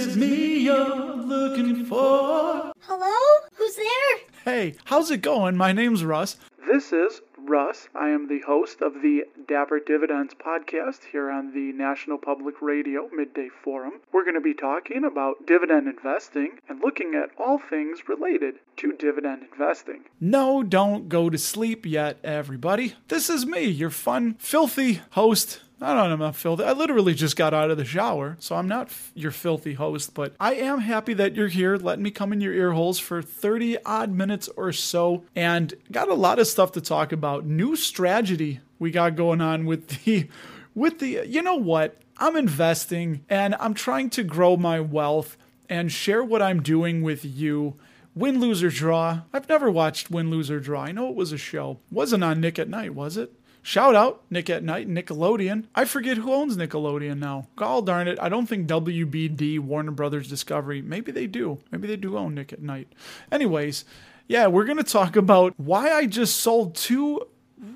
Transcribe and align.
it 0.00 0.16
me 0.16 0.60
you're 0.60 0.96
looking 1.16 1.84
for? 1.84 2.72
Hello? 2.80 3.48
Who's 3.54 3.76
there? 3.76 4.18
Hey, 4.44 4.74
how's 4.84 5.10
it 5.10 5.18
going? 5.18 5.56
My 5.58 5.72
name's 5.72 6.04
Russ. 6.04 6.38
This 6.66 6.92
is 6.92 7.20
Russ. 7.36 7.88
I 7.94 8.08
am 8.08 8.26
the 8.28 8.40
host 8.46 8.80
of 8.80 9.02
the 9.02 9.24
Dapper 9.46 9.78
Dividends 9.78 10.34
podcast 10.34 11.00
here 11.12 11.30
on 11.30 11.52
the 11.52 11.72
National 11.72 12.16
Public 12.16 12.62
Radio 12.62 13.10
Midday 13.12 13.48
Forum. 13.62 13.94
We're 14.12 14.24
going 14.24 14.34
to 14.34 14.40
be 14.40 14.54
talking 14.54 15.04
about 15.04 15.46
dividend 15.46 15.86
investing 15.86 16.52
and 16.68 16.80
looking 16.80 17.14
at 17.14 17.30
all 17.38 17.58
things 17.58 18.08
related 18.08 18.54
to 18.78 18.92
dividend 18.92 19.42
investing. 19.52 20.04
No, 20.18 20.62
don't 20.62 21.10
go 21.10 21.28
to 21.28 21.36
sleep 21.36 21.84
yet, 21.84 22.18
everybody. 22.24 22.94
This 23.08 23.28
is 23.28 23.44
me, 23.44 23.64
your 23.64 23.90
fun, 23.90 24.36
filthy 24.38 25.00
host 25.10 25.60
I 25.82 25.94
don't 25.94 26.08
know, 26.08 26.12
I'm 26.12 26.18
not 26.18 26.36
filthy. 26.36 26.64
I 26.64 26.72
literally 26.72 27.14
just 27.14 27.36
got 27.36 27.54
out 27.54 27.70
of 27.70 27.78
the 27.78 27.86
shower, 27.86 28.36
so 28.38 28.54
I'm 28.54 28.68
not 28.68 28.88
f- 28.88 29.12
your 29.14 29.30
filthy 29.30 29.74
host, 29.74 30.12
but 30.12 30.34
I 30.38 30.54
am 30.54 30.80
happy 30.80 31.14
that 31.14 31.34
you're 31.34 31.48
here. 31.48 31.76
Letting 31.76 32.02
me 32.02 32.10
come 32.10 32.32
in 32.34 32.42
your 32.42 32.52
ear 32.52 32.72
holes 32.72 32.98
for 32.98 33.22
30 33.22 33.78
odd 33.86 34.12
minutes 34.12 34.48
or 34.56 34.72
so, 34.72 35.24
and 35.34 35.72
got 35.90 36.08
a 36.08 36.14
lot 36.14 36.38
of 36.38 36.46
stuff 36.46 36.72
to 36.72 36.82
talk 36.82 37.12
about. 37.12 37.46
New 37.46 37.76
strategy 37.76 38.60
we 38.78 38.90
got 38.90 39.16
going 39.16 39.40
on 39.40 39.64
with 39.64 39.88
the, 40.04 40.28
with 40.74 40.98
the, 40.98 41.24
you 41.26 41.42
know 41.42 41.56
what? 41.56 41.96
I'm 42.18 42.36
investing 42.36 43.24
and 43.30 43.54
I'm 43.58 43.72
trying 43.72 44.10
to 44.10 44.22
grow 44.22 44.58
my 44.58 44.80
wealth 44.80 45.38
and 45.70 45.90
share 45.90 46.22
what 46.22 46.42
I'm 46.42 46.62
doing 46.62 47.00
with 47.00 47.24
you. 47.24 47.76
Win, 48.14 48.40
lose, 48.40 48.62
or 48.62 48.68
draw. 48.68 49.22
I've 49.32 49.48
never 49.48 49.70
watched 49.70 50.10
Win, 50.10 50.30
Lose, 50.30 50.50
or 50.50 50.58
Draw. 50.58 50.82
I 50.82 50.92
know 50.92 51.08
it 51.08 51.14
was 51.14 51.32
a 51.32 51.38
show. 51.38 51.78
Wasn't 51.92 52.24
on 52.24 52.40
Nick 52.40 52.58
at 52.58 52.68
Night, 52.68 52.92
was 52.92 53.16
it? 53.16 53.32
Shout 53.62 53.94
out 53.94 54.22
Nick 54.30 54.48
at 54.48 54.64
Night, 54.64 54.88
Nickelodeon. 54.88 55.66
I 55.74 55.84
forget 55.84 56.16
who 56.16 56.32
owns 56.32 56.56
Nickelodeon 56.56 57.18
now. 57.18 57.48
God 57.56 57.86
darn 57.86 58.08
it. 58.08 58.18
I 58.20 58.28
don't 58.28 58.46
think 58.46 58.66
WBD, 58.66 59.58
Warner 59.58 59.90
Brothers 59.90 60.28
Discovery, 60.28 60.80
maybe 60.80 61.12
they 61.12 61.26
do. 61.26 61.58
Maybe 61.70 61.86
they 61.86 61.96
do 61.96 62.16
own 62.16 62.34
Nick 62.34 62.52
at 62.52 62.62
Night. 62.62 62.88
Anyways, 63.30 63.84
yeah, 64.28 64.46
we're 64.46 64.64
going 64.64 64.78
to 64.78 64.84
talk 64.84 65.16
about 65.16 65.54
why 65.58 65.92
I 65.92 66.06
just 66.06 66.36
sold 66.36 66.74
two 66.74 67.26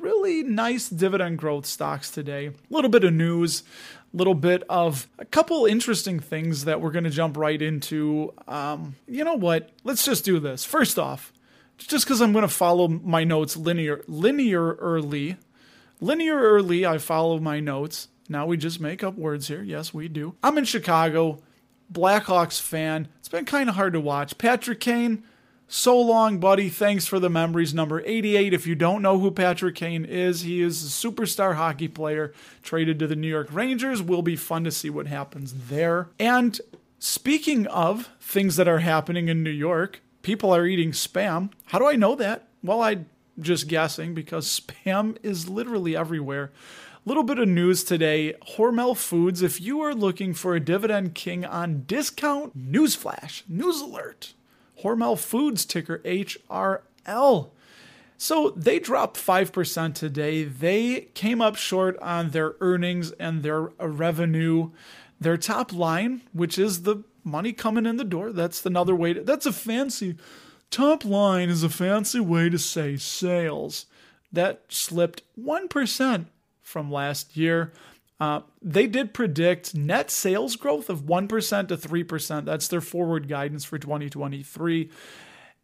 really 0.01 0.43
nice 0.43 0.89
dividend 0.89 1.39
growth 1.39 1.67
stocks 1.67 2.11
today. 2.11 2.47
A 2.47 2.53
little 2.71 2.91
bit 2.91 3.05
of 3.05 3.13
news, 3.13 3.63
a 4.13 4.17
little 4.17 4.35
bit 4.35 4.63
of 4.69 5.09
a 5.19 5.25
couple 5.25 5.67
interesting 5.67 6.21
things 6.21 6.65
that 6.65 6.81
we're 6.81 6.93
going 6.93 7.05
to 7.05 7.11
jump 7.11 7.37
right 7.37 7.61
into. 7.61 8.33
Um, 8.49 8.97
you 9.07 9.25
know 9.25 9.35
what? 9.35 9.71
Let's 9.83 10.05
just 10.05 10.25
do 10.25 10.39
this. 10.39 10.65
First 10.65 10.99
off, 10.99 11.33
just 11.77 12.07
because 12.07 12.21
I'm 12.21 12.33
going 12.33 12.43
to 12.43 12.49
follow 12.49 12.89
my 12.89 13.25
notes 13.25 13.57
linear 13.57 13.99
linearly 14.09 15.37
Linearly, 16.05 16.87
I 16.87 16.99
follow 16.99 17.39
my 17.39 17.61
notes. 17.61 18.09
Now 18.29 18.45
we 18.45 18.59
just 18.59 18.79
make 18.79 19.03
up 19.03 19.17
words 19.17 19.49
here. 19.49 19.63
Yes, 19.63 19.95
we 19.95 20.07
do. 20.09 20.35
I'm 20.43 20.59
in 20.59 20.65
Chicago, 20.65 21.39
Blackhawks 21.91 22.61
fan. 22.61 23.09
It's 23.21 23.29
been 23.31 23.47
kind 23.47 23.71
of 23.71 23.77
hard 23.77 23.95
to 23.95 24.01
watch. 24.01 24.37
Patrick 24.37 24.81
Kane, 24.81 25.25
so 25.67 25.99
long, 25.99 26.41
buddy. 26.41 26.69
Thanks 26.69 27.07
for 27.07 27.19
the 27.19 27.31
memories. 27.31 27.73
Number 27.73 28.03
88. 28.05 28.53
If 28.53 28.67
you 28.67 28.75
don't 28.75 29.01
know 29.01 29.19
who 29.19 29.31
Patrick 29.31 29.77
Kane 29.77 30.05
is, 30.05 30.43
he 30.43 30.61
is 30.61 30.85
a 30.85 30.89
superstar 30.89 31.55
hockey 31.55 31.89
player 31.89 32.35
traded 32.63 32.99
to 32.99 33.07
the 33.07 33.17
New 33.17 33.29
York 33.29 33.49
Rangers. 33.51 34.03
Will 34.03 34.23
be 34.23 34.37
fun 34.37 34.63
to 34.65 34.71
see 34.71 34.91
what 34.91 35.07
happens 35.07 35.55
there. 35.69 36.11
And 36.19 36.61
speaking 36.99 37.67
of 37.69 38.11
things 38.21 38.57
that 38.57 38.69
are 38.69 38.81
happening 38.81 39.29
in 39.29 39.43
New 39.43 39.49
York, 39.49 40.03
people 40.21 40.55
are 40.55 40.67
eating 40.67 40.93
spam. 40.93 41.51
How 41.67 41.79
do 41.79 41.87
I 41.87 41.97
know 41.97 42.15
that? 42.15 42.49
Well, 42.63 42.83
I 42.83 43.07
just 43.39 43.69
guessing 43.69 44.15
because 44.15 44.61
spam 44.61 45.17
is 45.23 45.49
literally 45.49 45.97
everywhere. 45.97 46.53
Little 47.07 47.23
bit 47.23 47.39
of 47.39 47.49
news 47.49 47.85
today 47.85 48.35
Hormel 48.57 48.97
Foods, 48.97 49.43
if 49.43 49.61
you 49.61 49.81
are 49.83 49.95
looking 49.95 50.33
for 50.33 50.55
a 50.55 50.61
Dividend 50.61 51.15
King 51.15 51.45
on 51.45 51.85
discount, 51.87 52.57
newsflash, 52.57 53.43
news 53.49 53.81
alert. 53.81 54.33
Hormel 54.83 55.19
Foods, 55.19 55.65
ticker 55.65 55.99
HRL. 55.99 57.51
So 58.17 58.51
they 58.51 58.79
dropped 58.79 59.19
5% 59.19 59.95
today. 59.95 60.45
They 60.45 61.09
came 61.15 61.43
up 61.43 61.57
short 61.57 61.99
on 61.99 62.31
their 62.31 62.55
earnings 62.61 63.11
and 63.13 63.43
their 63.43 63.63
revenue. 63.79 64.71
Their 65.21 65.37
top 65.37 65.73
line, 65.73 66.23
which 66.33 66.59
is 66.59 66.83
the 66.83 67.05
money 67.23 67.53
coming 67.53 67.87
in 67.87 67.97
the 67.97 68.05
door, 68.05 68.33
that's 68.33 68.65
another 68.65 68.95
way 68.95 69.15
to, 69.15 69.23
that's 69.23 69.47
a 69.47 69.53
fancy 69.53 70.17
Top 70.71 71.05
line 71.05 71.49
is 71.49 71.63
a 71.63 71.69
fancy 71.69 72.21
way 72.21 72.49
to 72.49 72.59
say 72.59 72.97
sales. 72.97 73.87
That 74.33 74.63
slipped 74.69 75.23
1% 75.39 76.27
from 76.63 76.91
last 76.91 77.37
year. 77.37 77.73
Uh, 78.21 78.41
they 78.63 78.87
did 78.87 79.15
predict 79.15 79.75
net 79.75 80.11
sales 80.11 80.57
growth 80.57 80.89
of 80.89 81.03
1% 81.03 81.69
to 81.69 81.77
3%. 81.77 82.45
That's 82.45 82.69
their 82.69 82.81
forward 82.81 83.29
guidance 83.29 83.65
for 83.65 83.79
2023. 83.79 84.91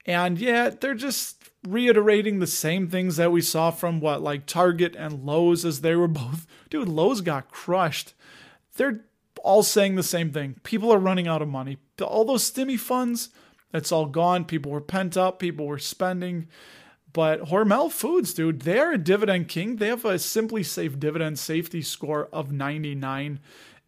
And 0.06 0.38
yeah, 0.38 0.70
they're 0.70 0.94
just 0.94 1.50
reiterating 1.66 2.38
the 2.38 2.46
same 2.46 2.88
things 2.88 3.16
that 3.16 3.32
we 3.32 3.40
saw 3.40 3.70
from 3.70 4.00
what, 4.00 4.22
like 4.22 4.46
Target 4.46 4.96
and 4.96 5.24
Lowe's, 5.24 5.64
as 5.64 5.80
they 5.80 5.94
were 5.94 6.08
both. 6.08 6.46
Dude, 6.68 6.88
Lowe's 6.88 7.20
got 7.20 7.50
crushed. 7.50 8.14
They're 8.76 9.04
all 9.42 9.62
saying 9.62 9.94
the 9.94 10.02
same 10.02 10.30
thing. 10.32 10.56
People 10.62 10.92
are 10.92 10.98
running 10.98 11.28
out 11.28 11.42
of 11.42 11.48
money. 11.48 11.78
All 12.02 12.24
those 12.24 12.50
stimmy 12.50 12.78
funds, 12.78 13.30
it's 13.72 13.92
all 13.92 14.06
gone. 14.06 14.44
People 14.44 14.72
were 14.72 14.80
pent 14.80 15.16
up, 15.16 15.38
people 15.38 15.66
were 15.66 15.78
spending. 15.78 16.48
But 17.12 17.42
Hormel 17.46 17.90
Foods, 17.90 18.32
dude, 18.32 18.60
they 18.60 18.78
are 18.78 18.92
a 18.92 18.98
dividend 18.98 19.48
king. 19.48 19.76
They 19.76 19.88
have 19.88 20.04
a 20.04 20.18
Simply 20.18 20.62
Safe 20.62 20.98
dividend 20.98 21.38
safety 21.38 21.82
score 21.82 22.28
of 22.32 22.52
99. 22.52 23.40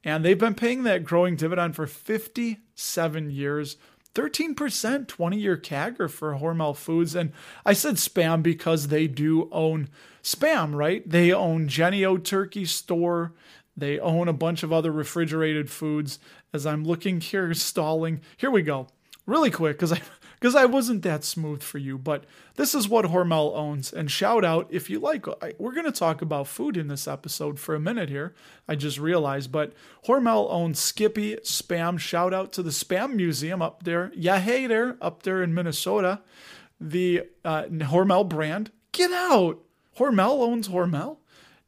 And 0.04 0.24
they've 0.24 0.38
been 0.38 0.54
paying 0.54 0.82
that 0.82 1.04
growing 1.04 1.36
dividend 1.36 1.76
for 1.76 1.86
57 1.86 3.30
years. 3.30 3.76
13% 4.14 5.08
20 5.08 5.38
year 5.38 5.56
CAGR 5.56 6.10
for 6.10 6.34
Hormel 6.34 6.76
Foods. 6.76 7.14
And 7.14 7.32
I 7.64 7.72
said 7.72 7.94
spam 7.94 8.42
because 8.42 8.88
they 8.88 9.06
do 9.06 9.48
own 9.52 9.88
spam, 10.22 10.74
right? 10.74 11.08
They 11.08 11.32
own 11.32 11.68
Jennie-O 11.68 12.18
Turkey 12.18 12.64
Store. 12.66 13.32
They 13.76 13.98
own 13.98 14.28
a 14.28 14.34
bunch 14.34 14.62
of 14.62 14.72
other 14.72 14.92
refrigerated 14.92 15.70
foods. 15.70 16.18
As 16.52 16.66
I'm 16.66 16.84
looking 16.84 17.20
here, 17.20 17.54
stalling, 17.54 18.20
here 18.36 18.50
we 18.50 18.62
go 18.62 18.88
really 19.26 19.50
quick 19.50 19.76
because 19.76 19.92
I 19.92 20.00
because 20.42 20.56
I 20.56 20.64
wasn't 20.64 21.02
that 21.02 21.22
smooth 21.22 21.62
for 21.62 21.78
you, 21.78 21.96
but 21.96 22.24
this 22.56 22.74
is 22.74 22.88
what 22.88 23.04
Hormel 23.04 23.56
owns. 23.56 23.92
And 23.92 24.10
shout 24.10 24.44
out 24.44 24.66
if 24.70 24.90
you 24.90 24.98
like. 24.98 25.26
I, 25.40 25.54
we're 25.56 25.72
going 25.72 25.86
to 25.86 25.92
talk 25.92 26.20
about 26.20 26.48
food 26.48 26.76
in 26.76 26.88
this 26.88 27.06
episode 27.06 27.60
for 27.60 27.76
a 27.76 27.80
minute 27.80 28.08
here. 28.08 28.34
I 28.66 28.74
just 28.74 28.98
realized, 28.98 29.52
but 29.52 29.72
Hormel 30.06 30.50
owns 30.50 30.80
Skippy 30.80 31.36
Spam. 31.44 31.96
Shout 31.98 32.34
out 32.34 32.52
to 32.54 32.62
the 32.62 32.70
Spam 32.70 33.14
Museum 33.14 33.62
up 33.62 33.84
there. 33.84 34.10
Yeah, 34.16 34.40
hey 34.40 34.66
there, 34.66 34.96
up 35.00 35.22
there 35.22 35.44
in 35.44 35.54
Minnesota. 35.54 36.22
The 36.80 37.28
uh, 37.44 37.64
Hormel 37.66 38.28
brand. 38.28 38.72
Get 38.90 39.12
out. 39.12 39.60
Hormel 39.96 40.42
owns 40.42 40.68
Hormel. 40.68 41.18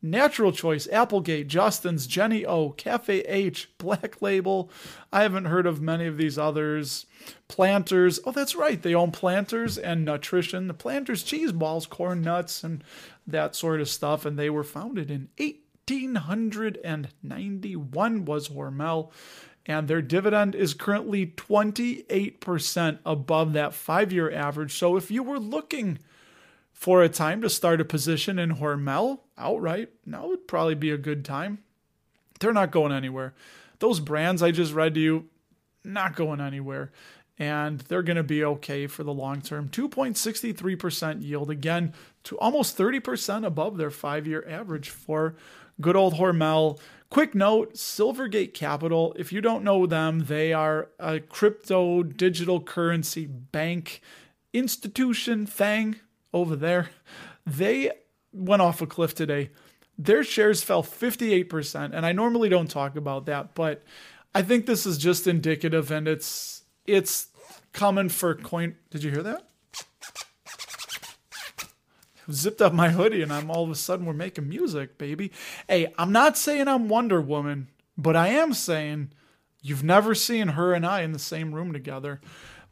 Natural 0.04 0.53
Choice, 0.53 0.87
Applegate, 0.92 1.48
Justin's, 1.48 2.06
Jennie-O, 2.06 2.72
Cafe 2.72 3.20
H, 3.20 3.70
Black 3.78 4.20
Label. 4.20 4.70
I 5.10 5.22
haven't 5.22 5.47
heard 5.47 5.66
of 5.66 5.81
many 5.81 6.06
of 6.06 6.19
these 6.19 6.37
others. 6.37 7.06
Planters. 7.48 8.20
Oh, 8.26 8.32
that's 8.32 8.54
right. 8.54 8.82
They 8.82 8.94
own 8.94 9.12
Planters 9.12 9.78
and 9.78 10.04
Nutrition. 10.04 10.69
The 10.69 10.75
Planters 10.75 11.22
cheese 11.22 11.53
balls, 11.53 11.87
corn 11.87 12.20
nuts, 12.20 12.62
and 12.62 12.84
that 13.26 13.56
sort 13.56 13.81
of 13.81 13.88
stuff. 13.88 14.26
And 14.26 14.38
they 14.38 14.50
were 14.50 14.62
founded 14.62 15.10
in 15.10 15.31
1891 15.38 18.26
was 18.26 18.50
Hormel. 18.50 19.10
And 19.64 19.88
their 19.88 20.03
dividend 20.03 20.54
is 20.54 20.75
currently 20.75 21.28
28% 21.28 22.98
above 23.06 23.54
that 23.54 23.72
five 23.72 24.12
year 24.12 24.31
average. 24.31 24.76
So 24.76 24.98
if 24.98 25.10
you 25.10 25.22
were 25.22 25.38
looking 25.38 25.98
for 26.75 27.03
a 27.03 27.09
time 27.09 27.41
to 27.41 27.48
start 27.48 27.81
a 27.81 27.87
position 27.87 28.38
in 28.38 28.56
Hormel 28.56 29.20
outright, 29.38 29.90
now 30.06 30.26
would 30.28 30.48
probably 30.48 30.75
be 30.75 30.90
a 30.90 30.98
good 30.98 31.25
time. 31.25 31.58
They're 32.40 32.52
not 32.52 32.70
going 32.70 32.92
anywhere. 32.92 33.34
Those 33.78 34.00
brands 34.00 34.42
I 34.42 34.50
just 34.50 34.72
read 34.72 34.94
to 34.94 35.00
you, 35.00 35.26
not 35.84 36.16
going 36.16 36.40
anywhere. 36.40 36.92
And 37.36 37.81
they're 37.81 38.02
going 38.02 38.16
to 38.16 38.22
be 38.22 38.44
okay 38.44 38.86
for 38.86 39.02
the 39.02 39.12
long 39.12 39.40
term. 39.40 39.69
2.63% 39.69 41.22
yield, 41.22 41.50
again, 41.50 41.92
to 42.25 42.38
almost 42.38 42.78
30% 42.78 43.44
above 43.44 43.76
their 43.76 43.90
five 43.90 44.26
year 44.26 44.44
average 44.48 44.88
for 44.88 45.34
good 45.80 45.96
old 45.96 46.14
Hormel. 46.14 46.78
Quick 47.10 47.34
note 47.34 47.75
Silvergate 47.75 48.54
Capital, 48.54 49.14
if 49.19 49.32
you 49.32 49.40
don't 49.40 49.64
know 49.64 49.87
them, 49.87 50.26
they 50.26 50.52
are 50.52 50.88
a 50.98 51.20
crypto 51.20 52.02
digital 52.02 52.60
currency 52.60 53.26
bank 53.26 54.00
institution 54.52 55.46
thing 55.46 55.96
over 56.32 56.56
there. 56.56 56.90
They 57.46 57.90
went 58.34 58.62
off 58.62 58.82
a 58.82 58.86
cliff 58.86 59.14
today. 59.14 59.50
Their 59.96 60.25
shares 60.25 60.62
fell 60.62 60.82
58%. 60.82 61.92
And 61.94 62.04
I 62.04 62.12
normally 62.12 62.48
don't 62.48 62.70
talk 62.70 62.96
about 62.96 63.26
that, 63.26 63.54
but 63.54 63.82
I 64.34 64.42
think 64.42 64.66
this 64.66 64.86
is 64.86 64.98
just 64.98 65.26
indicative 65.26 65.90
and 65.90 66.08
it's 66.08 66.62
it's 66.86 67.28
common 67.72 68.08
for 68.08 68.34
coin. 68.34 68.76
Did 68.90 69.04
you 69.04 69.10
hear 69.10 69.22
that? 69.22 69.48
zipped 72.31 72.62
up 72.62 72.72
my 72.72 72.88
hoodie 72.88 73.20
and 73.20 73.31
I'm 73.31 73.50
all 73.50 73.64
of 73.64 73.70
a 73.70 73.75
sudden 73.75 74.06
we're 74.06 74.14
making 74.14 74.48
music, 74.48 74.96
baby. 74.96 75.30
Hey, 75.69 75.92
I'm 75.98 76.10
not 76.10 76.38
saying 76.38 76.69
I'm 76.69 76.88
Wonder 76.88 77.20
Woman, 77.20 77.69
but 77.98 78.16
I 78.16 78.28
am 78.28 78.54
saying 78.54 79.10
You've 79.66 79.82
never 79.82 80.14
seen 80.14 80.48
her 80.48 80.75
and 80.75 80.84
I 80.84 81.00
in 81.00 81.12
the 81.12 81.19
same 81.19 81.54
room 81.54 81.72
together. 81.72 82.20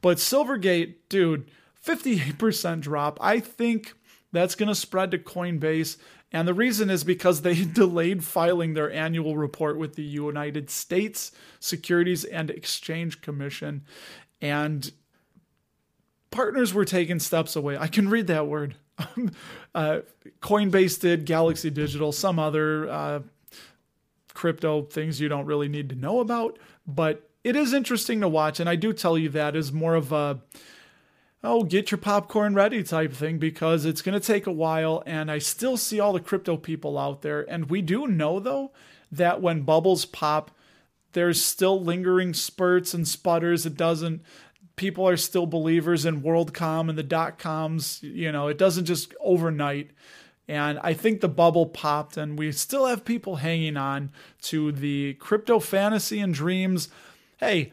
But 0.03 0.19
Silvergate, 0.19 0.97
dude, 1.09 1.51
58% 1.83 2.83
drop. 2.83 3.19
I 3.19 3.41
think 3.41 3.95
that's 4.33 4.55
going 4.55 4.69
to 4.69 4.75
spread 4.75 5.11
to 5.13 5.19
Coinbase. 5.19 5.99
And 6.33 6.49
the 6.49 6.55
reason 6.55 6.91
is 6.91 7.05
because 7.05 7.43
they 7.43 7.65
delayed 7.65 8.25
filing 8.25 8.75
their 8.75 8.91
annual 8.91 9.37
report 9.37 9.79
with 9.79 9.95
the 9.95 10.03
United 10.03 10.71
States 10.71 11.33
Securities 11.61 12.25
and 12.25 12.51
Exchange 12.51 13.21
Commission. 13.21 13.85
And 14.41 14.91
partners 16.31 16.75
were 16.75 16.85
taking 16.85 17.21
steps 17.21 17.55
away. 17.55 17.77
I 17.77 17.87
can 17.87 18.09
read 18.09 18.27
that 18.29 18.47
word. 18.47 18.75
uh, 19.75 20.01
Coinbase 20.41 21.01
did, 21.01 21.25
Galaxy 21.27 21.71
Digital, 21.71 22.13
some 22.13 22.39
other 22.39 22.89
uh, 22.89 23.21
crypto 24.35 24.83
things 24.83 25.21
you 25.21 25.29
don't 25.29 25.47
really 25.47 25.69
need 25.69 25.91
to 25.91 25.95
know 25.95 26.21
about. 26.21 26.59
But 26.87 27.29
it 27.45 27.57
is 27.57 27.73
interesting 27.73 28.21
to 28.21 28.29
watch. 28.29 28.61
And 28.61 28.69
I 28.69 28.77
do 28.77 28.93
tell 28.93 29.19
you 29.19 29.29
that 29.31 29.55
is 29.55 29.73
more 29.73 29.95
of 29.95 30.13
a 30.13 30.41
oh, 31.45 31.65
get 31.65 31.91
your 31.91 31.99
popcorn 31.99 32.55
ready 32.55 32.83
type 32.83 33.13
thing 33.13 33.39
because 33.39 33.85
it's 33.85 34.03
going 34.03 34.19
to 34.19 34.27
take 34.27 34.47
a 34.47 34.53
while. 34.53 35.03
And 35.07 35.31
I 35.31 35.39
still 35.39 35.77
see 35.77 35.99
all 35.99 36.13
the 36.13 36.21
crypto 36.21 36.57
people 36.57 36.99
out 36.99 37.23
there. 37.23 37.43
And 37.51 37.69
we 37.69 37.83
do 37.83 38.07
know, 38.07 38.39
though, 38.39 38.73
that 39.11 39.43
when 39.43 39.63
bubbles 39.63 40.05
pop, 40.05 40.51
there's 41.13 41.45
still 41.45 41.83
lingering 41.83 42.33
spurts 42.33 42.95
and 42.95 43.07
sputters. 43.07 43.67
It 43.67 43.77
doesn't, 43.77 44.23
people 44.77 45.07
are 45.07 45.17
still 45.17 45.47
believers 45.47 46.07
in 46.07 46.23
WorldCom 46.23 46.89
and 46.89 46.97
the 46.97 47.03
dot 47.03 47.39
coms. 47.39 48.03
You 48.03 48.33
know, 48.33 48.49
it 48.49 48.57
doesn't 48.57 48.87
just 48.87 49.15
overnight. 49.21 49.91
And 50.49 50.79
I 50.83 50.93
think 50.93 51.21
the 51.21 51.29
bubble 51.29 51.67
popped, 51.67 52.17
and 52.17 52.37
we 52.39 52.51
still 52.53 52.87
have 52.87 53.05
people 53.05 53.37
hanging 53.37 53.77
on 53.77 54.11
to 54.43 54.73
the 54.73 55.15
crypto 55.15 55.61
fantasy 55.61 56.19
and 56.21 56.35
dreams. 56.35 56.89
Hey, 57.39 57.73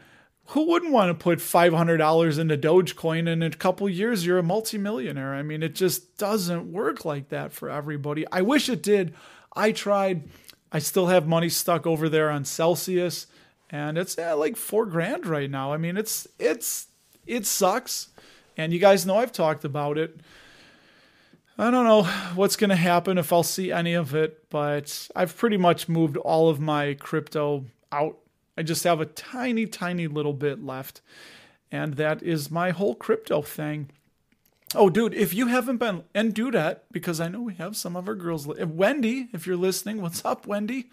who 0.50 0.68
wouldn't 0.68 0.92
want 0.92 1.10
to 1.10 1.14
put 1.14 1.38
$500 1.38 2.38
into 2.38 2.56
Dogecoin 2.56 3.30
and 3.30 3.44
in 3.44 3.52
a 3.52 3.56
couple 3.56 3.88
years 3.88 4.26
you're 4.26 4.38
a 4.38 4.42
multimillionaire? 4.42 5.34
I 5.34 5.42
mean, 5.42 5.62
it 5.62 5.74
just 5.76 6.18
doesn't 6.18 6.72
work 6.72 7.04
like 7.04 7.28
that 7.28 7.52
for 7.52 7.70
everybody. 7.70 8.26
I 8.32 8.42
wish 8.42 8.68
it 8.68 8.82
did. 8.82 9.14
I 9.54 9.70
tried. 9.70 10.28
I 10.72 10.80
still 10.80 11.06
have 11.06 11.26
money 11.26 11.48
stuck 11.48 11.86
over 11.86 12.08
there 12.08 12.30
on 12.30 12.44
Celsius 12.44 13.28
and 13.70 13.96
it's 13.96 14.18
at 14.18 14.38
like 14.38 14.56
4 14.56 14.86
grand 14.86 15.26
right 15.26 15.50
now. 15.50 15.72
I 15.72 15.76
mean, 15.76 15.96
it's 15.96 16.26
it's 16.38 16.88
it 17.26 17.46
sucks. 17.46 18.08
And 18.56 18.72
you 18.72 18.80
guys 18.80 19.06
know 19.06 19.18
I've 19.18 19.32
talked 19.32 19.64
about 19.64 19.98
it. 19.98 20.18
I 21.56 21.70
don't 21.70 21.84
know 21.84 22.02
what's 22.34 22.56
going 22.56 22.70
to 22.70 22.76
happen 22.76 23.18
if 23.18 23.32
I'll 23.32 23.42
see 23.42 23.70
any 23.70 23.94
of 23.94 24.14
it, 24.14 24.50
but 24.50 25.08
I've 25.14 25.36
pretty 25.36 25.58
much 25.58 25.88
moved 25.88 26.16
all 26.16 26.48
of 26.48 26.58
my 26.58 26.94
crypto 26.94 27.66
out 27.92 28.16
I 28.60 28.62
just 28.62 28.84
have 28.84 29.00
a 29.00 29.06
tiny, 29.06 29.64
tiny 29.64 30.06
little 30.06 30.34
bit 30.34 30.62
left. 30.62 31.00
And 31.72 31.94
that 31.94 32.22
is 32.22 32.50
my 32.50 32.72
whole 32.72 32.94
crypto 32.94 33.40
thing. 33.40 33.88
Oh, 34.74 34.90
dude, 34.90 35.14
if 35.14 35.32
you 35.32 35.46
haven't 35.46 35.78
been, 35.78 36.04
and 36.14 36.34
do 36.34 36.50
that 36.50 36.84
because 36.92 37.22
I 37.22 37.28
know 37.28 37.40
we 37.40 37.54
have 37.54 37.74
some 37.74 37.96
of 37.96 38.06
our 38.06 38.14
girls. 38.14 38.46
Wendy, 38.46 39.30
if 39.32 39.46
you're 39.46 39.56
listening, 39.56 40.02
what's 40.02 40.26
up, 40.26 40.46
Wendy? 40.46 40.90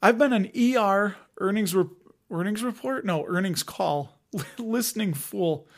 I've 0.00 0.16
been 0.16 0.32
an 0.32 0.50
ER 0.58 1.16
earnings 1.36 1.74
re- 1.74 1.90
earnings 2.30 2.62
report, 2.62 3.04
no 3.04 3.26
earnings 3.26 3.62
call, 3.62 4.18
listening 4.58 5.12
fool 5.12 5.68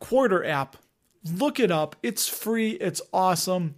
Quartr 0.00 0.44
app. 0.44 0.76
Look 1.24 1.60
it 1.60 1.70
up. 1.70 1.94
It's 2.02 2.26
free. 2.26 2.72
It's 2.72 3.00
awesome. 3.12 3.76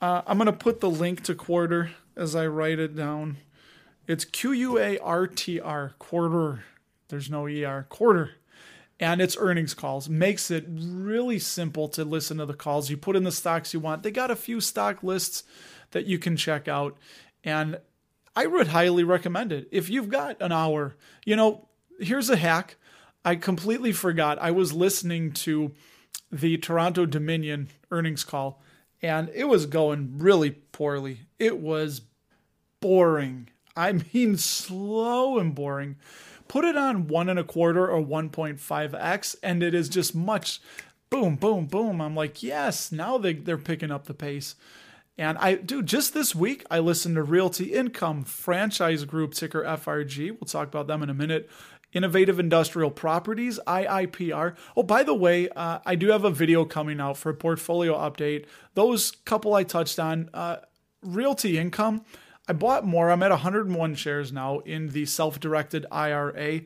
Uh, 0.00 0.22
I'm 0.26 0.38
gonna 0.38 0.54
put 0.54 0.80
the 0.80 0.88
link 0.88 1.22
to 1.24 1.34
Quartr 1.34 1.90
as 2.16 2.34
I 2.34 2.46
write 2.46 2.78
it 2.78 2.96
down. 2.96 3.36
It's 4.06 4.24
Q 4.24 4.52
U 4.52 4.78
A 4.78 4.98
R 4.98 5.26
T 5.26 5.60
R, 5.60 5.94
Quartr. 5.98 6.60
There's 7.08 7.30
no 7.30 7.46
ER, 7.46 7.86
Quartr. 7.90 8.30
And 8.98 9.20
it's 9.20 9.36
earnings 9.38 9.74
calls. 9.74 10.08
Makes 10.08 10.50
it 10.50 10.64
really 10.68 11.38
simple 11.38 11.88
to 11.88 12.04
listen 12.04 12.38
to 12.38 12.46
the 12.46 12.54
calls. 12.54 12.88
You 12.88 12.96
put 12.96 13.16
in 13.16 13.24
the 13.24 13.32
stocks 13.32 13.74
you 13.74 13.80
want. 13.80 14.02
They 14.02 14.10
got 14.10 14.30
a 14.30 14.36
few 14.36 14.60
stock 14.60 15.02
lists 15.02 15.42
that 15.90 16.06
you 16.06 16.18
can 16.18 16.36
check 16.36 16.66
out. 16.66 16.96
And 17.44 17.78
I 18.34 18.46
would 18.46 18.68
highly 18.68 19.04
recommend 19.04 19.52
it. 19.52 19.68
If 19.70 19.90
you've 19.90 20.08
got 20.08 20.40
an 20.40 20.52
hour, 20.52 20.96
you 21.24 21.36
know, 21.36 21.68
here's 22.00 22.30
a 22.30 22.36
hack. 22.36 22.76
I 23.24 23.34
completely 23.34 23.92
forgot. 23.92 24.38
I 24.40 24.50
was 24.52 24.72
listening 24.72 25.32
to 25.32 25.72
the 26.30 26.56
Toronto 26.58 27.06
Dominion 27.06 27.68
earnings 27.90 28.24
call, 28.24 28.62
and 29.02 29.30
it 29.34 29.44
was 29.44 29.66
going 29.66 30.18
really 30.18 30.50
poorly. 30.50 31.20
It 31.38 31.58
was 31.58 32.02
boring. 32.80 33.48
I 33.76 33.92
mean, 34.12 34.38
slow 34.38 35.38
and 35.38 35.54
boring. 35.54 35.96
Put 36.48 36.64
it 36.64 36.76
on 36.76 37.08
one 37.08 37.28
and 37.28 37.38
a 37.38 37.44
quarter 37.44 37.88
or 37.88 38.00
1.5x, 38.00 39.36
and 39.42 39.62
it 39.62 39.74
is 39.74 39.88
just 39.88 40.14
much 40.14 40.60
boom, 41.10 41.36
boom, 41.36 41.66
boom. 41.66 42.00
I'm 42.00 42.14
like, 42.14 42.42
yes, 42.42 42.90
now 42.92 43.18
they, 43.18 43.34
they're 43.34 43.58
picking 43.58 43.90
up 43.90 44.06
the 44.06 44.14
pace. 44.14 44.54
And 45.18 45.38
I, 45.38 45.54
dude, 45.54 45.86
just 45.86 46.14
this 46.14 46.34
week, 46.34 46.64
I 46.70 46.78
listened 46.78 47.16
to 47.16 47.22
Realty 47.22 47.72
Income 47.72 48.24
Franchise 48.24 49.04
Group, 49.04 49.34
ticker 49.34 49.62
FRG. 49.62 50.30
We'll 50.30 50.46
talk 50.46 50.68
about 50.68 50.86
them 50.86 51.02
in 51.02 51.10
a 51.10 51.14
minute. 51.14 51.48
Innovative 51.92 52.38
Industrial 52.38 52.90
Properties, 52.90 53.58
IIPR. 53.66 54.56
Oh, 54.76 54.82
by 54.82 55.02
the 55.02 55.14
way, 55.14 55.48
uh, 55.50 55.78
I 55.86 55.94
do 55.94 56.08
have 56.08 56.24
a 56.24 56.30
video 56.30 56.66
coming 56.66 57.00
out 57.00 57.16
for 57.16 57.30
a 57.30 57.34
portfolio 57.34 57.94
update. 57.94 58.44
Those 58.74 59.12
couple 59.24 59.54
I 59.54 59.62
touched 59.62 59.98
on, 59.98 60.28
uh, 60.34 60.58
Realty 61.02 61.56
Income 61.56 62.04
I 62.48 62.52
bought 62.52 62.84
more. 62.84 63.10
I'm 63.10 63.22
at 63.22 63.30
101 63.30 63.94
shares 63.96 64.32
now 64.32 64.60
in 64.60 64.90
the 64.90 65.06
self 65.06 65.40
directed 65.40 65.86
IRA. 65.90 66.62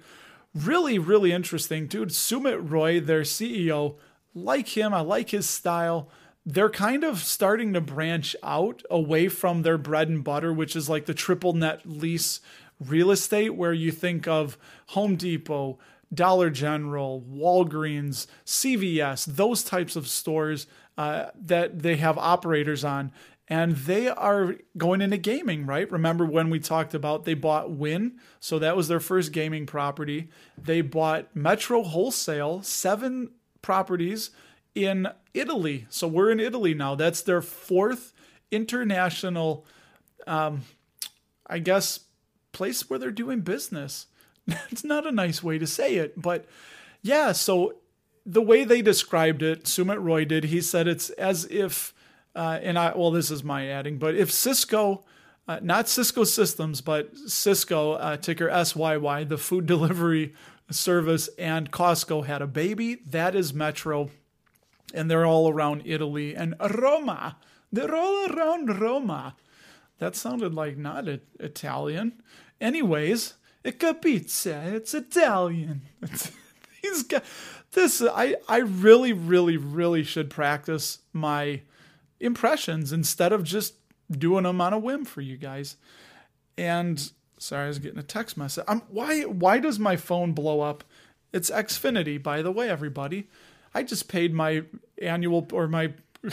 Really, 0.55 0.99
really 0.99 1.33
interesting. 1.33 1.87
Dude, 1.87 2.11
Sumit 2.11 2.71
Roy, 2.71 3.01
their 3.01 3.23
CEO, 3.23 3.97
like 4.35 4.77
him. 4.77 4.93
I 4.93 5.01
like 5.01 5.31
his 5.31 5.49
style. 5.49 6.09
They're 6.45 6.71
kind 6.71 7.05
of 7.05 7.21
starting 7.21 7.73
to 7.75 7.81
branch 7.81 8.35
out 8.43 8.83
away 8.91 9.29
from 9.29 9.63
their 9.63 9.79
bread 9.79 10.09
and 10.09 10.25
butter, 10.25 10.53
which 10.53 10.75
is 10.75 10.89
like 10.89 11.07
the 11.07 11.15
triple 11.15 11.53
net 11.53 11.83
lease 11.85 12.41
real 12.79 13.11
estate, 13.11 13.51
where 13.51 13.73
you 13.73 13.91
think 13.91 14.27
of 14.27 14.59
Home 14.89 15.17
Depot, 15.17 15.79
Dollar 16.13 16.51
General, 16.51 17.23
Walgreens, 17.31 18.27
CVS, 18.45 19.27
those 19.27 19.63
types 19.63 19.97
of 19.97 20.09
stores 20.09 20.67
uh, 20.99 21.27
that 21.41 21.81
they 21.83 21.97
have 21.97 22.19
operators 22.19 22.85
on 22.85 23.13
and 23.51 23.73
they 23.73 24.07
are 24.07 24.55
going 24.79 25.01
into 25.03 25.19
gaming, 25.19 25.67
right? 25.67 25.91
Remember 25.91 26.25
when 26.25 26.51
we 26.51 26.61
talked 26.61 26.95
about 26.95 27.25
they 27.25 27.35
bought 27.35 27.73
Wynn, 27.73 28.21
so 28.39 28.61
that 28.61 28.77
was 28.77 28.87
their 28.87 29.01
first 29.01 29.33
gaming 29.33 29.67
property. 29.67 30.29
They 30.57 30.81
bought 30.83 31.35
Metro 31.35 31.83
Wholesale, 31.83 32.63
seven 32.63 33.33
properties 33.61 34.31
in 34.77 35.09
Italy. 35.35 35.87
So 35.91 36.07
we're 36.07 36.31
in 36.31 36.39
Italy 36.39 36.75
now. 36.75 36.95
That's 36.95 37.23
their 37.23 37.43
fourth 37.43 38.13
international, 38.53 39.67
um, 40.29 40.63
I 41.45 41.59
guess, 41.59 42.01
place 42.53 42.89
where 42.89 43.01
they're 43.01 43.11
doing 43.11 43.41
business. 43.41 44.07
it's 44.71 44.85
not 44.85 45.09
a 45.09 45.13
nice 45.13 45.43
way 45.43 45.59
to 45.59 45.67
say 45.67 45.97
it, 45.97 46.21
but 46.23 46.47
yeah. 47.03 47.33
So 47.33 47.75
the 48.25 48.43
way 48.43 48.63
they 48.63 48.81
described 48.81 49.43
it, 49.43 49.65
Sumit 49.65 50.01
Roy 50.01 50.25
did, 50.25 50.45
he 50.45 50.61
said 50.61 50.87
it's 50.87 51.11
as 51.11 51.47
if 51.51 51.93
uh, 52.35 52.59
and 52.63 52.79
I 52.79 52.97
well, 52.97 53.11
this 53.11 53.31
is 53.31 53.43
my 53.43 53.69
adding, 53.69 53.99
but 53.99 54.15
if 54.15 54.31
Sysco, 54.31 55.03
uh, 55.49 55.59
not 55.63 55.89
Cisco 55.89 56.25
Systems, 56.25 56.81
but 56.81 57.15
Sysco 57.15 57.97
uh, 58.01 58.17
ticker 58.17 58.49
SYY, 58.49 59.29
the 59.29 59.39
food 59.39 59.67
delivery 59.67 60.35
service, 60.71 61.29
and 61.39 61.71
Costco 61.71 62.27
had 62.27 62.43
a 62.43 62.47
baby, 62.47 62.97
that 63.07 63.35
is 63.35 63.53
Metro, 63.53 64.11
and 64.95 65.11
they're 65.11 65.27
all 65.27 65.49
around 65.49 65.83
Italy 65.85 66.35
and 66.35 66.55
Roma. 66.61 67.37
They're 67.73 67.95
all 67.95 68.31
around 68.33 68.81
Roma. 68.81 69.37
That 69.99 70.17
sounded 70.17 70.55
like 70.55 70.77
not 70.77 71.09
a- 71.09 71.21
Italian. 71.39 72.23
Anyways, 72.61 73.35
it's 73.65 73.85
pizza. 74.01 74.63
It's 74.75 74.95
Italian. 74.95 75.83
these 76.83 77.03
guys. 77.05 77.23
This 77.73 78.03
I 78.03 78.37
I 78.49 78.59
really 78.59 79.13
really 79.13 79.57
really 79.57 80.03
should 80.03 80.31
practice 80.31 80.99
my 81.13 81.61
impressions 82.21 82.93
instead 82.93 83.33
of 83.33 83.43
just 83.45 83.75
doing 84.11 84.45
them 84.45 84.61
on 84.61 84.73
a 84.73 84.79
whim 84.79 85.05
for 85.05 85.21
you 85.21 85.37
guys. 85.37 85.77
And 86.59 87.11
sorry, 87.39 87.65
I 87.65 87.69
was 87.69 87.79
getting 87.79 87.99
a 87.99 88.05
text 88.05 88.37
message. 88.37 88.65
Um, 88.69 88.83
why 88.89 89.23
why 89.23 89.59
does 89.59 89.79
my 89.79 89.97
phone 89.97 90.33
blow 90.33 90.61
up? 90.61 90.85
It's 91.33 91.51
Xfinity, 91.51 92.23
by 92.23 92.43
the 92.43 92.51
way, 92.51 92.69
everybody. 92.69 93.29
I 93.73 93.83
just 93.83 94.09
paid 94.09 94.35
my 94.35 94.65
annual 95.01 95.47
or 95.53 95.69
my 95.69 95.93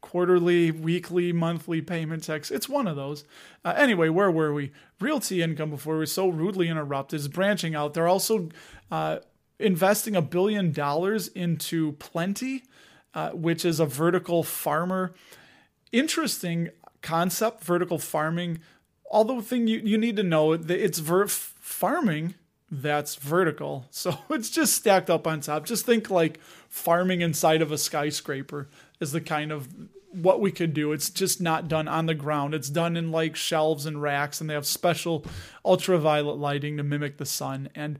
quarterly, 0.00 0.70
weekly, 0.70 1.32
monthly 1.32 1.82
payment 1.82 2.22
text. 2.22 2.52
It's 2.52 2.68
one 2.68 2.86
of 2.86 2.94
those. 2.94 3.24
Uh, 3.64 3.74
anyway, 3.76 4.08
where 4.08 4.30
were 4.30 4.52
we? 4.52 4.70
Realty 5.00 5.42
income 5.42 5.70
before 5.70 5.94
we 5.94 6.00
were 6.00 6.06
so 6.06 6.28
rudely 6.28 6.68
interrupted 6.68 7.18
is 7.18 7.28
branching 7.28 7.74
out. 7.74 7.92
They're 7.94 8.06
also 8.06 8.48
uh, 8.90 9.18
investing 9.58 10.14
a 10.14 10.22
billion 10.22 10.70
dollars 10.70 11.28
into 11.28 11.92
Plenty, 11.92 12.62
uh, 13.16 13.30
which 13.30 13.64
is 13.64 13.80
a 13.80 13.86
vertical 13.86 14.42
farmer. 14.42 15.14
Interesting 15.90 16.68
concept, 17.00 17.64
vertical 17.64 17.98
farming. 17.98 18.58
although 19.10 19.40
the 19.40 19.46
thing 19.46 19.66
you, 19.66 19.78
you 19.78 19.96
need 19.96 20.16
to 20.16 20.22
know 20.22 20.52
it's 20.52 20.98
ver- 20.98 21.26
farming 21.26 22.34
that's 22.70 23.14
vertical. 23.14 23.86
So 23.90 24.18
it's 24.28 24.50
just 24.50 24.74
stacked 24.74 25.08
up 25.08 25.26
on 25.26 25.40
top. 25.40 25.64
Just 25.64 25.86
think 25.86 26.10
like 26.10 26.40
farming 26.68 27.22
inside 27.22 27.62
of 27.62 27.72
a 27.72 27.78
skyscraper 27.78 28.68
is 29.00 29.12
the 29.12 29.22
kind 29.22 29.50
of 29.50 29.68
what 30.12 30.40
we 30.40 30.52
could 30.52 30.74
do. 30.74 30.92
It's 30.92 31.08
just 31.08 31.40
not 31.40 31.68
done 31.68 31.88
on 31.88 32.04
the 32.04 32.14
ground. 32.14 32.52
It's 32.52 32.68
done 32.68 32.98
in 32.98 33.10
like 33.10 33.34
shelves 33.34 33.86
and 33.86 34.02
racks, 34.02 34.40
and 34.40 34.50
they 34.50 34.54
have 34.54 34.66
special 34.66 35.24
ultraviolet 35.64 36.36
lighting 36.36 36.76
to 36.76 36.82
mimic 36.82 37.16
the 37.16 37.26
sun. 37.26 37.70
And 37.74 37.98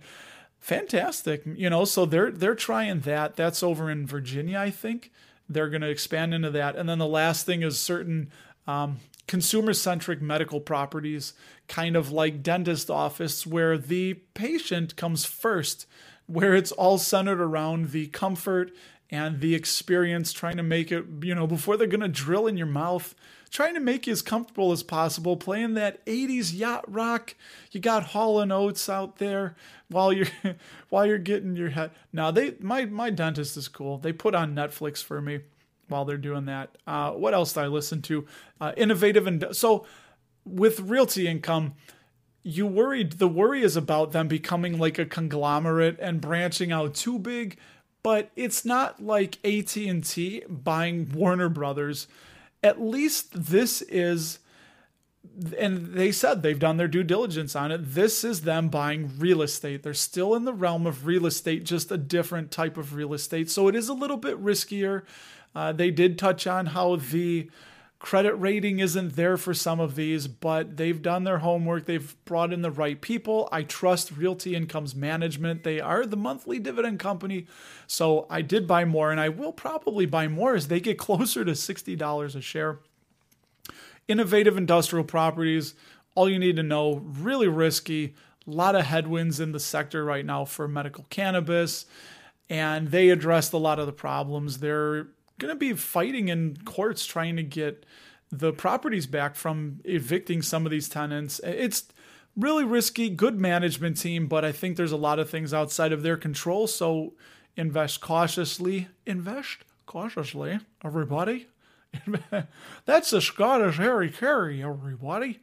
fantastic, 0.67 1.43
you 1.47 1.71
know. 1.71 1.85
So 1.85 2.05
they're 2.05 2.33
they're 2.33 2.57
trying 2.57 3.01
that. 3.01 3.37
That's 3.37 3.63
over 3.63 3.89
in 3.89 4.05
Virginia, 4.05 4.59
I 4.59 4.71
think. 4.71 5.13
They're 5.49 5.69
going 5.69 5.83
to 5.83 5.89
expand 5.89 6.35
into 6.35 6.51
that. 6.51 6.75
And 6.75 6.89
then 6.89 6.99
the 6.99 7.07
last 7.07 7.47
thing 7.47 7.63
is 7.63 7.79
certain 7.79 8.33
um, 8.67 8.97
consumer 9.29 9.73
centric 9.73 10.21
medical 10.21 10.61
properties, 10.61 11.35
kind 11.69 11.95
of 11.95 12.11
like 12.11 12.43
dentist 12.43 12.91
office, 12.91 13.47
where 13.47 13.79
the 13.79 14.15
patient 14.35 14.97
comes 14.97 15.25
first, 15.25 15.87
where 16.27 16.53
it's 16.57 16.73
all 16.73 16.99
centered 16.99 17.41
around 17.41 17.91
the 17.91 18.09
comfort 18.09 18.73
and 19.09 19.39
the 19.39 19.55
experience, 19.55 20.33
trying 20.33 20.57
to 20.57 20.65
make 20.65 20.91
it, 20.91 21.05
you 21.23 21.37
know, 21.37 21.47
before 21.47 21.77
they're 21.77 21.87
going 21.87 22.01
to 22.01 22.09
drill 22.09 22.49
in 22.49 22.57
your 22.57 22.67
mouth, 22.67 23.15
trying 23.50 23.75
to 23.75 23.81
make 23.81 24.07
you 24.07 24.12
as 24.12 24.23
comfortable 24.23 24.73
as 24.73 24.83
possible, 24.83 25.37
playing 25.37 25.75
that 25.75 26.05
80s 26.07 26.57
yacht 26.57 26.85
rock. 26.87 27.35
You 27.71 27.81
got 27.81 28.05
Hall 28.05 28.41
and 28.41 28.53
Oates 28.53 28.88
out 28.88 29.19
there 29.19 29.57
while 29.88 30.12
you're 30.12 30.29
while 30.88 31.07
you're 31.07 31.19
getting 31.19 31.57
your 31.57 31.71
head. 31.71 31.91
Now 32.12 32.31
they 32.31 32.55
my 32.61 32.85
my 32.87 33.11
dentist 33.11 33.57
is 33.57 33.69
cool. 33.69 33.99
They 33.99 34.12
put 34.12 34.35
on 34.35 34.55
Netflix 34.55 35.03
for 35.03 35.21
me 35.21 35.41
while 35.88 36.05
they're 36.05 36.17
doing 36.17 36.47
that. 36.47 36.76
Uh, 36.87 37.12
what 37.12 37.35
else 37.35 37.53
did 37.53 37.61
I 37.65 37.67
listen 37.69 38.03
to? 38.03 38.26
Uh, 38.61 38.73
innovative 38.76 39.26
and 39.26 39.47
so 39.53 39.87
with 40.45 40.81
realty 40.81 41.26
income, 41.26 41.75
you 42.43 42.67
worried. 42.67 43.15
The 43.15 43.29
worry 43.29 43.62
is 43.62 43.76
about 43.76 44.12
them 44.12 44.29
becoming 44.29 44.79
like 44.79 44.99
a 44.99 45.05
conglomerate 45.07 45.99
and 46.00 46.21
branching 46.21 46.71
out 46.71 46.95
too 46.95 47.19
big. 47.19 47.59
But 48.03 48.31
it's 48.37 48.65
not 48.65 49.03
like 49.03 49.45
AT 49.45 49.76
and 49.76 50.05
T 50.05 50.45
buying 50.49 51.11
Warner 51.12 51.49
Brothers. 51.49 52.07
At 52.67 52.81
least 52.81 53.29
this 53.33 53.81
is 53.83 54.41
and 55.59 55.89
they 55.95 56.13
said 56.13 56.43
they've 56.43 56.59
done 56.59 56.77
their 56.77 56.89
due 56.89 57.03
diligence 57.03 57.55
on 57.55 57.71
it. 57.71 57.95
This 57.95 58.25
is 58.25 58.43
them 58.43 58.69
buying 58.69 59.13
real 59.19 59.43
estate. 59.43 59.83
They're 59.83 59.95
still 59.95 60.35
in 60.35 60.45
the 60.45 60.53
realm 60.53 60.87
of 60.87 61.07
real 61.07 61.27
estate, 61.27 61.65
just 61.65 61.93
a 61.93 61.99
different 61.99 62.51
type 62.51 62.77
of 62.77 62.95
real 62.95 63.13
estate. 63.13 63.51
So 63.51 63.69
it 63.69 63.75
is 63.75 63.89
a 63.89 63.95
little 63.95 64.17
bit 64.17 64.43
riskier. 64.43 65.03
Uh, 65.55 65.73
they 65.73 65.91
did 65.91 66.19
touch 66.19 66.47
on 66.47 66.67
how 66.67 66.97
the 66.97 67.51
credit 68.07 68.35
rating 68.35 68.79
isn't 68.79 69.17
there 69.17 69.37
for 69.37 69.53
some 69.53 69.81
of 69.81 69.97
these, 69.97 70.29
but 70.29 70.77
they've 70.77 71.03
done 71.03 71.25
their 71.25 71.39
homework. 71.39 71.87
They've 71.87 72.15
brought 72.25 72.53
in 72.53 72.63
the 72.63 72.71
right 72.71 73.01
people. 73.01 73.49
I 73.51 73.65
trust 73.65 74.17
Realty 74.17 74.55
Income's 74.55 74.95
management. 74.95 75.65
They 75.65 75.81
are 75.81 76.07
the 76.07 76.17
monthly 76.17 76.61
dividend 76.61 77.01
company. 77.01 77.49
So 77.89 78.29
I 78.31 78.43
did 78.43 78.69
buy 78.69 78.85
more, 78.85 79.11
and 79.11 79.19
I 79.19 79.29
will 79.29 79.51
probably 79.51 80.07
buy 80.07 80.29
more 80.29 80.55
as 80.55 80.69
they 80.69 80.79
get 80.79 80.99
closer 81.01 81.45
to 81.45 81.51
$60 81.51 82.37
a 82.37 82.41
share. 82.41 82.79
Innovative 84.07 84.57
industrial 84.57 85.05
properties, 85.05 85.75
all 86.15 86.29
you 86.29 86.39
need 86.39 86.55
to 86.55 86.63
know, 86.63 86.99
really 87.05 87.49
risky. 87.49 88.15
A 88.47 88.51
lot 88.53 88.77
of 88.77 88.85
headwinds 88.85 89.41
in 89.41 89.51
the 89.51 89.59
sector 89.59 90.05
right 90.05 90.25
now 90.25 90.45
for 90.45 90.69
medical 90.69 91.07
cannabis, 91.11 91.87
and 92.49 92.93
they 92.93 93.09
addressed 93.09 93.53
a 93.53 93.59
lot 93.59 93.81
of 93.81 93.87
the 93.87 93.93
problems. 93.93 94.59
They're 94.59 95.09
going 95.38 95.52
to 95.52 95.59
be 95.59 95.73
fighting 95.75 96.28
in 96.28 96.57
courts 96.64 97.05
trying 97.07 97.37
to 97.37 97.43
get 97.43 97.85
the 98.31 98.52
properties 98.52 99.07
back 99.07 99.37
from 99.37 99.81
evicting 99.85 100.43
some 100.43 100.64
of 100.66 100.73
these 100.73 100.88
tenants. 100.88 101.40
It's 101.45 101.85
really 102.37 102.64
risky, 102.64 103.09
good 103.09 103.38
management 103.38 103.97
team, 103.99 104.26
but 104.26 104.45
I 104.45 104.52
think 104.52 104.76
there's 104.76 104.93
a 104.93 104.97
lot 104.97 105.19
of 105.19 105.31
things 105.31 105.55
outside 105.55 105.93
of 105.93 106.02
their 106.02 106.16
control. 106.16 106.66
So 106.66 107.14
invest 107.57 108.00
cautiously. 108.00 108.88
Invest 109.07 109.59
cautiously, 109.87 110.59
everybody. 110.85 111.47
That's 112.85 113.11
the 113.11 113.21
Scottish 113.21 113.78
Harry 113.78 114.11
Caray, 114.11 114.62
everybody, 114.62 115.40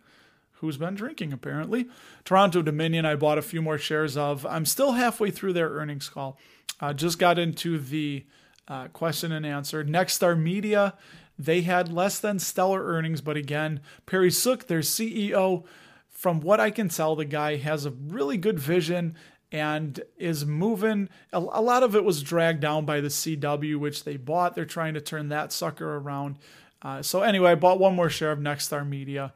who's 0.53 0.77
been 0.77 0.95
drinking 0.95 1.33
apparently. 1.33 1.88
Toronto 2.25 2.62
Dominion, 2.62 3.05
I 3.05 3.15
bought 3.15 3.38
a 3.38 3.43
few 3.43 3.62
more 3.62 3.77
shares 3.77 4.15
of. 4.15 4.45
I'm 4.45 4.65
still 4.65 4.93
halfway 4.93 5.31
through 5.31 5.53
their 5.53 5.69
earnings 5.69 6.09
call. 6.09 6.38
Uh, 6.79 6.93
just 6.93 7.17
got 7.17 7.39
into 7.39 7.79
the 7.79 8.25
uh, 8.67 8.88
question 8.89 9.32
and 9.32 9.46
answer. 9.46 9.84
Nexstar 9.84 10.39
Media, 10.39 10.93
they 11.38 11.62
had 11.62 11.91
less 11.91 12.20
than 12.20 12.39
stellar 12.39 12.84
earnings, 12.84 13.22
but 13.22 13.38
again, 13.38 13.82
Perry 14.05 14.32
Sook, 14.32 14.67
their 14.67 14.79
CEO, 14.79 15.63
from 16.10 16.39
what 16.39 16.60
I 16.60 16.70
can 16.70 16.89
tell, 16.89 17.15
the 17.15 17.25
guy 17.25 17.58
has 17.58 17.86
a 17.86 17.91
really 17.91 18.38
good 18.38 18.60
vision 18.60 19.15
and 19.51 20.00
is 20.17 20.46
moving. 20.46 21.10
A, 21.32 21.39
lot 21.39 21.84
of 21.84 21.96
it 21.96 22.03
was 22.03 22.24
dragged 22.24 22.60
down 22.60 22.86
by 22.86 23.01
the 23.01 23.10
CW, 23.10 23.77
which 23.77 24.03
they 24.03 24.17
bought. 24.17 24.55
They're 24.55 24.65
trying 24.65 24.96
to 24.96 25.01
turn 25.01 25.29
that 25.29 25.51
sucker 25.51 25.98
around. 25.98 26.39
Uh, 26.82 27.01
so 27.01 27.22
anyway, 27.22 27.51
I 27.51 27.55
bought 27.55 27.79
one 27.79 27.96
more 27.96 28.10
share 28.10 28.32
of 28.32 28.39
Nexstar 28.39 28.88
Media. 28.88 29.34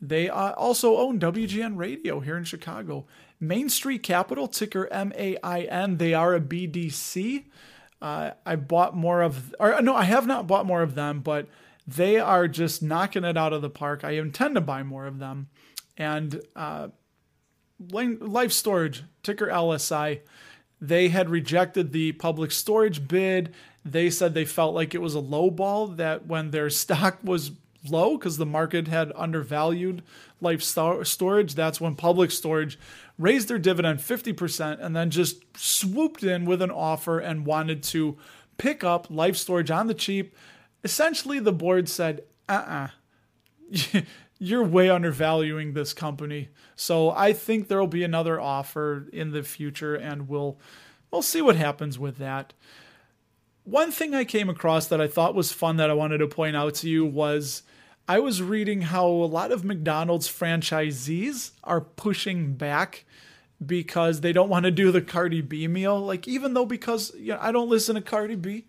They 0.00 0.28
uh, 0.30 0.52
also 0.52 0.96
own 0.96 1.18
WGN 1.18 1.76
Radio 1.76 2.20
here 2.20 2.36
in 2.36 2.44
Chicago. 2.44 3.06
Main 3.40 3.68
Street 3.68 4.02
Capital, 4.02 4.48
ticker 4.48 4.88
M 4.92 5.12
A 5.16 5.36
I 5.42 5.62
N. 5.62 5.98
They 5.98 6.14
are 6.14 6.34
a 6.34 6.40
BDC. 6.40 7.44
Uh, 8.00 8.30
I 8.46 8.56
bought 8.56 8.96
more 8.96 9.22
of, 9.22 9.54
or 9.58 9.80
no, 9.82 9.94
I 9.94 10.04
have 10.04 10.26
not 10.26 10.46
bought 10.46 10.66
more 10.66 10.82
of 10.82 10.94
them, 10.94 11.20
but 11.20 11.48
they 11.86 12.18
are 12.18 12.46
just 12.46 12.82
knocking 12.82 13.24
it 13.24 13.36
out 13.36 13.52
of 13.52 13.62
the 13.62 13.70
park. 13.70 14.04
I 14.04 14.12
intend 14.12 14.54
to 14.54 14.60
buy 14.60 14.82
more 14.82 15.06
of 15.06 15.18
them. 15.18 15.48
And 15.96 16.40
uh, 16.54 16.88
Life 17.90 18.52
Storage, 18.52 19.04
ticker 19.22 19.46
LSI, 19.46 20.20
they 20.80 21.08
had 21.08 21.30
rejected 21.30 21.92
the 21.92 22.12
public 22.12 22.52
storage 22.52 23.08
bid. 23.08 23.54
They 23.84 24.10
said 24.10 24.34
they 24.34 24.44
felt 24.44 24.74
like 24.74 24.94
it 24.94 25.02
was 25.02 25.14
a 25.14 25.20
low 25.20 25.50
ball 25.50 25.88
that 25.88 26.26
when 26.26 26.50
their 26.50 26.70
stock 26.70 27.18
was 27.24 27.52
low 27.88 28.16
because 28.16 28.36
the 28.36 28.46
market 28.46 28.88
had 28.88 29.12
undervalued 29.16 30.02
life 30.40 30.62
storage, 30.62 31.54
that's 31.54 31.80
when 31.80 31.94
public 31.94 32.30
storage 32.30 32.78
raised 33.18 33.48
their 33.48 33.58
dividend 33.58 33.98
50%, 33.98 34.78
and 34.80 34.94
then 34.94 35.10
just 35.10 35.42
swooped 35.56 36.22
in 36.22 36.44
with 36.44 36.62
an 36.62 36.70
offer 36.70 37.18
and 37.18 37.44
wanted 37.44 37.82
to 37.82 38.16
pick 38.56 38.84
up 38.84 39.10
life 39.10 39.36
storage 39.36 39.70
on 39.70 39.88
the 39.88 39.94
cheap. 39.94 40.36
Essentially, 40.84 41.38
the 41.40 41.52
board 41.52 41.88
said, 41.88 42.22
uh 42.48 42.52
uh-uh. 42.52 42.88
uh, 43.96 44.00
you're 44.38 44.64
way 44.64 44.88
undervaluing 44.88 45.72
this 45.72 45.92
company. 45.92 46.48
So 46.76 47.10
I 47.10 47.32
think 47.32 47.68
there 47.68 47.80
will 47.80 47.88
be 47.88 48.04
another 48.04 48.40
offer 48.40 49.08
in 49.12 49.32
the 49.32 49.42
future, 49.42 49.94
and 49.94 50.28
we'll 50.28 50.58
we'll 51.10 51.22
see 51.22 51.42
what 51.42 51.56
happens 51.56 51.98
with 51.98 52.18
that. 52.18 52.52
One 53.64 53.90
thing 53.90 54.14
I 54.14 54.24
came 54.24 54.48
across 54.48 54.86
that 54.86 55.00
I 55.00 55.08
thought 55.08 55.34
was 55.34 55.52
fun 55.52 55.76
that 55.76 55.90
I 55.90 55.94
wanted 55.94 56.18
to 56.18 56.28
point 56.28 56.56
out 56.56 56.74
to 56.76 56.88
you 56.88 57.04
was 57.04 57.62
I 58.10 58.20
was 58.20 58.40
reading 58.40 58.80
how 58.80 59.06
a 59.06 59.28
lot 59.28 59.52
of 59.52 59.64
McDonald's 59.64 60.28
franchisees 60.28 61.50
are 61.62 61.82
pushing 61.82 62.54
back 62.54 63.04
because 63.64 64.22
they 64.22 64.32
don't 64.32 64.48
want 64.48 64.64
to 64.64 64.70
do 64.70 64.90
the 64.90 65.02
Cardi 65.02 65.42
B 65.42 65.68
meal. 65.68 66.00
Like 66.00 66.26
even 66.26 66.54
though 66.54 66.64
because 66.64 67.12
you 67.16 67.34
know, 67.34 67.38
I 67.38 67.52
don't 67.52 67.68
listen 67.68 67.96
to 67.96 68.00
Cardi 68.00 68.34
B, 68.34 68.64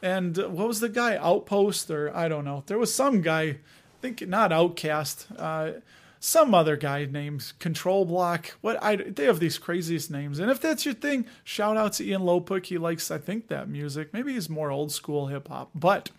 and 0.00 0.36
what 0.36 0.68
was 0.68 0.78
the 0.78 0.88
guy 0.88 1.16
Outpost 1.16 1.90
or 1.90 2.14
I 2.16 2.28
don't 2.28 2.44
know. 2.44 2.62
There 2.66 2.78
was 2.78 2.94
some 2.94 3.22
guy, 3.22 3.42
I 3.42 3.58
think 4.00 4.26
not 4.28 4.52
Outcast, 4.52 5.26
uh, 5.36 5.72
some 6.20 6.54
other 6.54 6.76
guy 6.76 7.06
named 7.06 7.54
Control 7.58 8.04
Block. 8.04 8.54
What 8.60 8.80
I 8.80 8.94
they 8.94 9.24
have 9.24 9.40
these 9.40 9.58
craziest 9.58 10.12
names. 10.12 10.38
And 10.38 10.48
if 10.48 10.60
that's 10.60 10.84
your 10.84 10.94
thing, 10.94 11.26
shout 11.42 11.76
out 11.76 11.94
to 11.94 12.04
Ian 12.04 12.22
Lopuk. 12.22 12.66
He 12.66 12.78
likes 12.78 13.10
I 13.10 13.18
think 13.18 13.48
that 13.48 13.68
music. 13.68 14.12
Maybe 14.12 14.34
he's 14.34 14.48
more 14.48 14.70
old 14.70 14.92
school 14.92 15.26
hip 15.26 15.48
hop, 15.48 15.70
but 15.74 16.10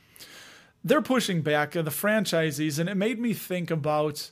they're 0.84 1.02
pushing 1.02 1.42
back 1.42 1.76
uh, 1.76 1.82
the 1.82 1.92
franchisees, 1.92 2.80
and 2.80 2.90
it 2.90 2.96
made 2.96 3.20
me 3.20 3.34
think 3.34 3.72
about 3.72 4.32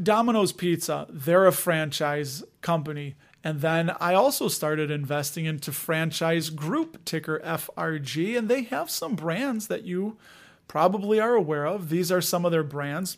Domino's 0.00 0.52
Pizza. 0.52 1.06
They're 1.08 1.46
a 1.46 1.52
franchise 1.52 2.42
company. 2.60 3.16
And 3.44 3.60
then 3.60 3.92
I 4.00 4.14
also 4.14 4.48
started 4.48 4.90
investing 4.90 5.44
into 5.44 5.72
Franchise 5.72 6.50
Group, 6.50 7.04
ticker 7.04 7.40
FRG, 7.44 8.36
and 8.36 8.48
they 8.48 8.62
have 8.64 8.90
some 8.90 9.14
brands 9.14 9.68
that 9.68 9.84
you 9.84 10.18
probably 10.66 11.20
are 11.20 11.34
aware 11.34 11.66
of. 11.66 11.88
These 11.88 12.10
are 12.10 12.20
some 12.20 12.44
of 12.44 12.52
their 12.52 12.64
brands. 12.64 13.16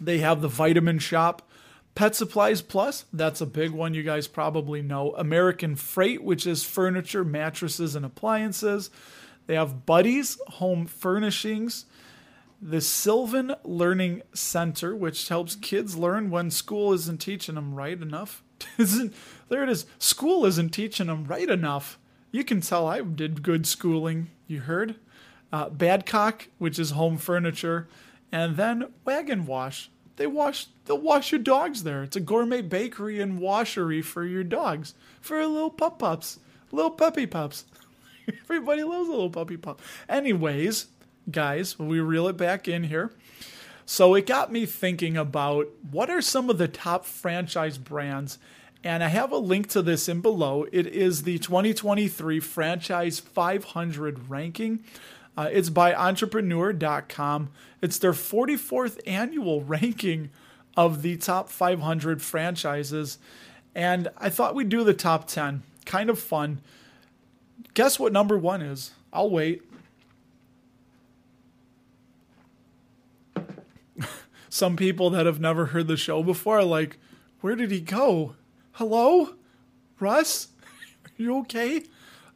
They 0.00 0.18
have 0.18 0.42
the 0.42 0.48
Vitamin 0.48 0.98
Shoppe 0.98 1.42
Pet 1.94 2.14
Supplies 2.14 2.62
Plus, 2.62 3.04
that's 3.12 3.40
a 3.40 3.46
big 3.46 3.70
one 3.70 3.92
you 3.92 4.02
guys 4.02 4.26
probably 4.26 4.80
know. 4.80 5.14
American 5.16 5.76
Freight, 5.76 6.22
which 6.22 6.46
is 6.46 6.64
furniture, 6.64 7.24
mattresses, 7.24 7.94
and 7.94 8.04
appliances. 8.04 8.90
They 9.46 9.54
have 9.54 9.86
Buddy's 9.86 10.38
Home 10.48 10.86
Furnishings, 10.86 11.86
the 12.60 12.80
Sylvan 12.80 13.54
Learning 13.64 14.22
Center, 14.32 14.94
which 14.94 15.28
helps 15.28 15.56
kids 15.56 15.96
learn 15.96 16.30
when 16.30 16.50
school 16.50 16.92
isn't 16.92 17.20
teaching 17.20 17.56
them 17.56 17.74
right 17.74 18.00
enough. 18.00 18.42
isn't 18.78 19.14
there 19.48 19.62
it 19.62 19.68
is. 19.68 19.86
School 19.98 20.46
isn't 20.46 20.70
teaching 20.70 21.08
them 21.08 21.24
right 21.24 21.48
enough. 21.48 21.98
You 22.30 22.44
can 22.44 22.60
tell 22.60 22.86
I 22.86 23.00
did 23.00 23.42
good 23.42 23.66
schooling. 23.66 24.30
You 24.46 24.60
heard. 24.60 24.96
Uh, 25.52 25.68
Badcock, 25.68 26.46
which 26.58 26.78
is 26.78 26.92
home 26.92 27.18
furniture, 27.18 27.86
and 28.30 28.56
then 28.56 28.86
Wag 29.04 29.28
N' 29.28 29.44
Wash, 29.44 29.90
they 30.16 30.26
wash 30.26 30.68
they'll 30.86 30.98
wash 30.98 31.32
your 31.32 31.40
dogs 31.40 31.82
there. 31.82 32.02
It's 32.02 32.16
a 32.16 32.20
gourmet 32.20 32.62
bakery 32.62 33.20
and 33.20 33.38
washery 33.38 34.02
for 34.02 34.24
your 34.24 34.44
dogs 34.44 34.94
for 35.20 35.44
little 35.46 35.70
pup 35.70 35.98
pups, 35.98 36.38
little 36.70 36.90
puppy 36.90 37.26
pups. 37.26 37.64
Everybody 38.44 38.82
loves 38.84 39.08
a 39.08 39.12
little 39.12 39.30
puppy 39.30 39.56
pup. 39.56 39.80
Anyways, 40.08 40.86
guys, 41.30 41.78
we 41.78 42.00
reel 42.00 42.28
it 42.28 42.36
back 42.36 42.68
in 42.68 42.84
here. 42.84 43.12
So 43.84 44.14
it 44.14 44.26
got 44.26 44.52
me 44.52 44.64
thinking 44.66 45.16
about 45.16 45.68
what 45.90 46.08
are 46.08 46.22
some 46.22 46.48
of 46.48 46.58
the 46.58 46.68
top 46.68 47.04
franchise 47.04 47.78
brands 47.78 48.38
and 48.84 49.04
I 49.04 49.08
have 49.08 49.30
a 49.30 49.36
link 49.36 49.68
to 49.70 49.82
this 49.82 50.08
in 50.08 50.20
below. 50.20 50.66
It 50.72 50.86
is 50.86 51.22
the 51.22 51.38
2023 51.38 52.40
Franchise 52.40 53.20
500 53.20 54.28
ranking. 54.28 54.84
Uh, 55.36 55.48
it's 55.52 55.70
by 55.70 55.94
entrepreneur.com. 55.94 57.50
It's 57.80 57.98
their 57.98 58.12
44th 58.12 59.00
annual 59.06 59.62
ranking 59.64 60.30
of 60.76 61.02
the 61.02 61.16
top 61.16 61.48
500 61.48 62.22
franchises. 62.22 63.18
And 63.74 64.08
I 64.18 64.28
thought 64.30 64.54
we'd 64.54 64.68
do 64.68 64.84
the 64.84 64.94
top 64.94 65.28
10. 65.28 65.62
Kind 65.84 66.10
of 66.10 66.18
fun. 66.18 66.60
Guess 67.74 67.98
what 67.98 68.12
number 68.12 68.36
one 68.36 68.60
is? 68.62 68.92
I'll 69.12 69.30
wait. 69.30 69.62
Some 74.48 74.76
people 74.76 75.10
that 75.10 75.26
have 75.26 75.40
never 75.40 75.66
heard 75.66 75.88
the 75.88 75.96
show 75.96 76.22
before 76.22 76.58
are 76.58 76.64
like, 76.64 76.98
where 77.40 77.56
did 77.56 77.70
he 77.70 77.80
go? 77.80 78.34
Hello? 78.72 79.34
Russ? 79.98 80.48
You 81.18 81.38
okay? 81.40 81.82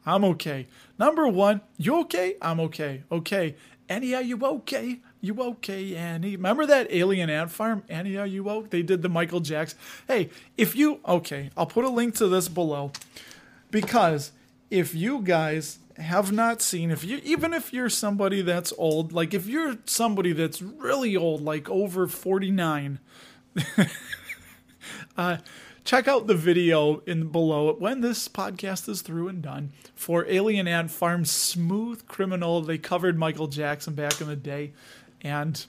I'm 0.05 0.23
okay. 0.23 0.67
Number 0.97 1.27
one, 1.27 1.61
you 1.77 1.99
okay? 2.01 2.35
I'm 2.41 2.59
okay. 2.61 3.03
Okay. 3.11 3.55
Annie, 3.89 4.15
are 4.15 4.21
you 4.21 4.39
okay? 4.41 4.99
You 5.19 5.41
okay, 5.41 5.95
Annie? 5.95 6.35
Remember 6.35 6.65
that 6.65 6.87
alien 6.91 7.29
ant 7.29 7.51
farm? 7.51 7.83
Annie, 7.89 8.17
are 8.17 8.27
you 8.27 8.47
okay? 8.49 8.67
They 8.69 8.83
did 8.83 9.01
the 9.01 9.09
Michael 9.09 9.39
Jackson. 9.39 9.77
Hey, 10.07 10.29
if 10.57 10.75
you 10.75 10.99
okay, 11.07 11.49
I'll 11.57 11.65
put 11.65 11.83
a 11.85 11.89
link 11.89 12.15
to 12.15 12.27
this 12.27 12.47
below. 12.47 12.91
Because 13.71 14.31
if 14.69 14.93
you 14.93 15.21
guys 15.21 15.79
have 15.97 16.31
not 16.31 16.61
seen, 16.61 16.91
if 16.91 17.03
you 17.03 17.19
even 17.23 17.53
if 17.53 17.73
you're 17.73 17.89
somebody 17.89 18.41
that's 18.41 18.73
old, 18.77 19.11
like 19.11 19.33
if 19.33 19.47
you're 19.47 19.77
somebody 19.85 20.33
that's 20.33 20.61
really 20.61 21.15
old, 21.15 21.41
like 21.41 21.69
over 21.69 22.07
49, 22.07 22.99
uh 25.17 25.37
check 25.87 26.07
out 26.07 26.27
the 26.27 26.35
video 26.35 27.01
in 27.05 27.29
below 27.29 27.73
when 27.73 28.01
this 28.01 28.27
podcast 28.27 28.89
is 28.89 29.01
through 29.01 29.29
and 29.29 29.41
done 29.41 29.71
for 29.95 30.25
Alien 30.27 30.67
Ant 30.67 30.91
Farm 30.91 31.23
Smooth 31.23 32.05
Criminal. 32.07 32.61
They 32.61 32.77
covered 32.77 33.17
Michael 33.17 33.47
Jackson 33.47 33.95
back 33.95 34.19
in 34.19 34.27
the 34.27 34.35
day, 34.35 34.73
and 35.21 35.65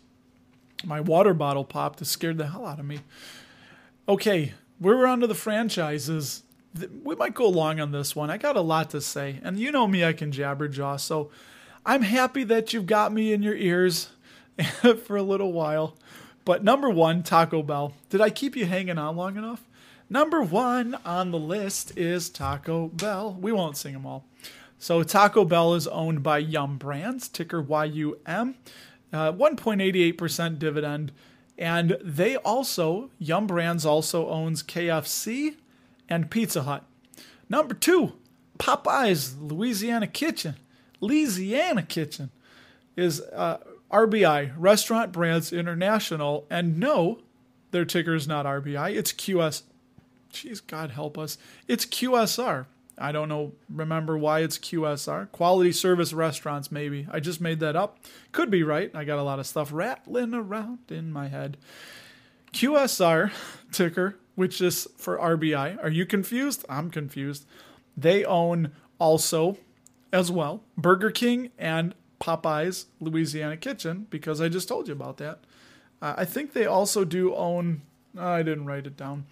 my 0.85 1.01
water 1.01 1.35
bottle 1.35 1.65
popped. 1.65 2.03
It 2.03 2.07
scared 2.07 2.37
the 2.37 2.49
hell 2.49 2.67
out 2.67 2.81
of 2.81 2.85
me. 2.85 2.99
Okay, 4.09 4.55
we're 4.81 5.07
on 5.07 5.21
to 5.21 5.27
the 5.27 5.35
franchises. 5.35 6.43
We 7.03 7.15
might 7.17 7.35
go 7.35 7.49
long 7.49 7.81
on 7.81 7.93
this 7.93 8.15
one. 8.15 8.31
I 8.31 8.37
got 8.37 8.57
a 8.57 8.61
lot 8.61 8.91
to 8.91 9.01
say, 9.01 9.41
and 9.43 9.59
you 9.59 9.73
know 9.73 9.87
me, 9.87 10.05
I 10.05 10.13
can 10.13 10.33
jabber 10.33 10.69
jabberjaw. 10.69 11.01
So 11.01 11.31
I'm 11.85 12.03
happy 12.03 12.45
that 12.45 12.73
you've 12.73 12.87
got 12.87 13.13
me 13.13 13.33
in 13.33 13.43
your 13.43 13.57
ears 13.57 14.11
for 15.05 15.17
a 15.17 15.23
little 15.23 15.53
while. 15.53 15.97
But 16.45 16.65
number 16.65 16.89
one, 16.89 17.23
Taco 17.23 17.63
Bell. 17.63 17.93
Did 18.11 18.21
I 18.21 18.31
keep 18.31 18.57
you 18.57 18.67
hanging 18.67 18.99
on 18.99 19.17
long 19.17 19.37
enough? 19.37 19.63
Number 20.11 20.41
one 20.41 20.97
on 21.05 21.31
the 21.31 21.39
list 21.39 21.97
is 21.97 22.31
Taco 22.31 22.89
Bell. 22.89 23.37
We 23.39 23.53
won't 23.53 23.77
sing 23.77 23.93
them 23.93 24.07
all. 24.07 24.25
So 24.79 25.03
Taco 25.03 25.45
Bell 25.45 25.75
is 25.75 25.87
owned 25.89 26.23
by 26.23 26.39
Yum 26.39 26.79
Brands, 26.79 27.29
ticker 27.29 27.61
YUM, 27.61 28.55
uh, 29.13 29.33
1.88% 29.33 30.59
dividend. 30.59 31.13
And 31.59 31.99
they 32.03 32.37
also, 32.37 33.11
Yum 33.19 33.47
Brands 33.47 33.85
also 33.85 34.29
owns 34.29 34.63
KFC 34.63 35.57
and 36.09 36.31
Pizza 36.31 36.63
Hut. 36.63 36.85
Number 37.49 37.75
two, 37.75 38.15
Popeyes 38.59 39.35
Louisiana 39.41 40.07
Kitchen. 40.07 40.57
Louisiana 41.01 41.83
Kitchen 41.83 42.31
is 42.97 43.21
uh, 43.21 43.59
RBI, 43.91 44.53
Restaurant 44.57 45.13
Brands 45.13 45.53
International. 45.53 46.47
And 46.51 46.79
no, 46.79 47.21
their 47.71 47.85
ticker 47.85 48.15
is 48.15 48.27
not 48.27 48.47
RBI, 48.47 48.95
it's 48.95 49.13
QS 49.13 49.63
Jeez, 50.33 50.65
God 50.67 50.91
help 50.91 51.19
us. 51.19 51.39
It's 51.67 51.87
QSR. 51.87 52.67
I 53.01 53.13
don't 53.13 53.29
know, 53.29 53.53
remember 53.69 54.19
why 54.19 54.41
it's 54.41 54.59
QSR. 54.59 55.31
Quality 55.31 55.73
Service 55.73 56.13
Restaurants, 56.13 56.73
maybe. 56.73 57.07
I 57.11 57.21
just 57.21 57.41
made 57.41 57.61
that 57.61 57.77
up. 57.77 57.99
Could 58.33 58.51
be 58.51 58.65
right. 58.65 58.91
I 58.95 59.05
got 59.05 59.19
a 59.19 59.23
lot 59.23 59.39
of 59.39 59.47
stuff 59.47 59.73
rattling 59.73 60.35
around 60.35 60.79
in 60.89 61.13
my 61.13 61.29
head. 61.29 61.57
QSR 62.53 63.31
ticker, 63.73 64.17
which 64.39 64.61
is 64.61 64.87
for 64.97 65.19
RBI. 65.19 65.83
Are 65.83 65.91
you 65.91 66.07
confused? 66.07 66.65
I'm 66.69 66.93
confused. 66.93 67.45
They 67.97 68.25
own 68.25 68.71
also, 69.01 69.59
as 70.13 70.31
well, 70.31 70.63
Burger 70.77 71.11
King 71.11 71.51
and 71.59 71.93
Popeyes 72.21 72.85
Louisiana 73.01 73.57
Kitchen, 73.57 74.07
because 74.11 74.41
I 74.41 74.49
just 74.49 74.69
told 74.69 74.87
you 74.87 74.93
about 74.93 75.17
that. 75.17 75.41
Uh, 76.01 76.15
I 76.19 76.25
think 76.25 76.53
they 76.53 76.67
also 76.67 77.05
do 77.05 77.35
own, 77.35 77.83
I 78.17 78.45
didn't 78.45 78.67
write 78.67 78.87
it 78.87 78.97
down. 78.97 79.27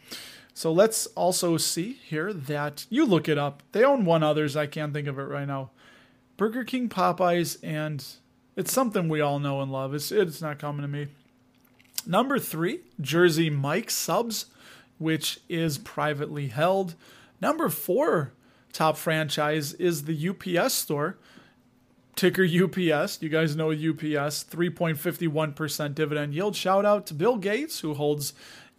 So 0.55 0.73
let's 0.73 1.07
also 1.15 1.57
see 1.57 1.93
here 1.93 2.33
that 2.33 2.87
you 2.91 3.07
look 3.07 3.29
it 3.29 3.39
up. 3.39 3.63
They 3.71 3.85
own 3.85 4.05
one 4.05 4.25
others. 4.25 4.57
I 4.57 4.67
can't 4.67 4.93
think 4.93 5.07
of 5.07 5.21
it 5.21 5.23
right 5.23 5.47
now. 5.47 5.71
Burger 6.37 6.65
King, 6.65 6.89
Popeyes, 6.89 7.59
and 7.63 8.05
it's 8.57 8.73
something 8.73 9.09
we 9.09 9.21
all 9.21 9.39
know 9.39 9.61
and 9.61 9.71
love. 9.71 9.95
It's 9.95 10.11
it's 10.11 10.43
not 10.43 10.59
coming 10.59 10.83
to 10.83 10.89
me. 10.89 11.07
Number 12.05 12.41
three, 12.41 12.81
Jersey 13.01 13.51
Mike 13.51 13.91
Subs, 13.91 14.47
which 14.99 15.41
is 15.49 15.79
privately 15.79 16.49
held. 16.49 16.95
Number 17.41 17.69
four, 17.69 18.33
top 18.73 18.97
franchise 18.97 19.73
is 19.75 20.05
the 20.05 20.29
UPS 20.29 20.75
store. 20.75 21.19
Ticker 22.15 22.45
UPS. 22.45 23.21
You 23.21 23.29
guys 23.29 23.55
know 23.57 23.71
UPS, 23.71 24.45
3.51% 24.45 25.95
dividend 25.95 26.33
yield. 26.35 26.57
Shout 26.57 26.87
out 26.87 27.07
to 27.07 27.15
Bill 27.15 27.37
Gates, 27.37 27.81
who 27.81 27.93
holds 27.93 28.33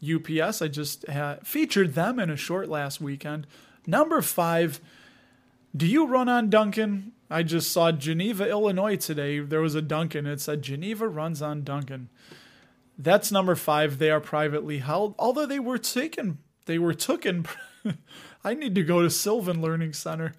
UPS. 0.04 0.62
I 0.62 0.68
just 0.68 1.06
featured 1.44 1.94
them 1.94 2.20
in 2.20 2.32
a 2.32 2.36
short 2.36 2.68
last 2.68 3.00
weekend. 3.00 3.46
Number 3.86 4.24
five, 4.24 4.82
do 5.76 5.86
you 5.86 6.08
run 6.08 6.28
on 6.28 6.50
Dunkin'? 6.50 7.12
I 7.30 7.44
just 7.44 7.72
saw 7.72 7.92
Geneva, 7.92 8.50
Illinois 8.50 8.96
today. 8.96 9.40
There 9.40 9.62
was 9.62 9.76
a 9.76 9.82
Dunkin'. 9.84 10.26
It 10.26 10.42
said 10.42 10.64
Geneva 10.64 11.08
runs 11.08 11.42
on 11.42 11.64
Dunkin'. 11.64 12.10
That's 12.98 13.32
number 13.32 13.56
five. 13.56 14.00
They 14.00 14.10
are 14.10 14.20
privately 14.20 14.80
held, 14.80 15.16
although 15.20 15.46
they 15.46 15.60
were 15.60 15.78
taken. 15.78 16.40
They 16.66 16.80
were 16.80 16.94
taken. 16.94 17.46
I 18.44 18.54
need 18.54 18.76
to 18.76 18.84
go 18.84 19.02
to 19.02 19.10
Sylvan 19.10 19.62
Learning 19.62 19.94
Center. 19.94 20.34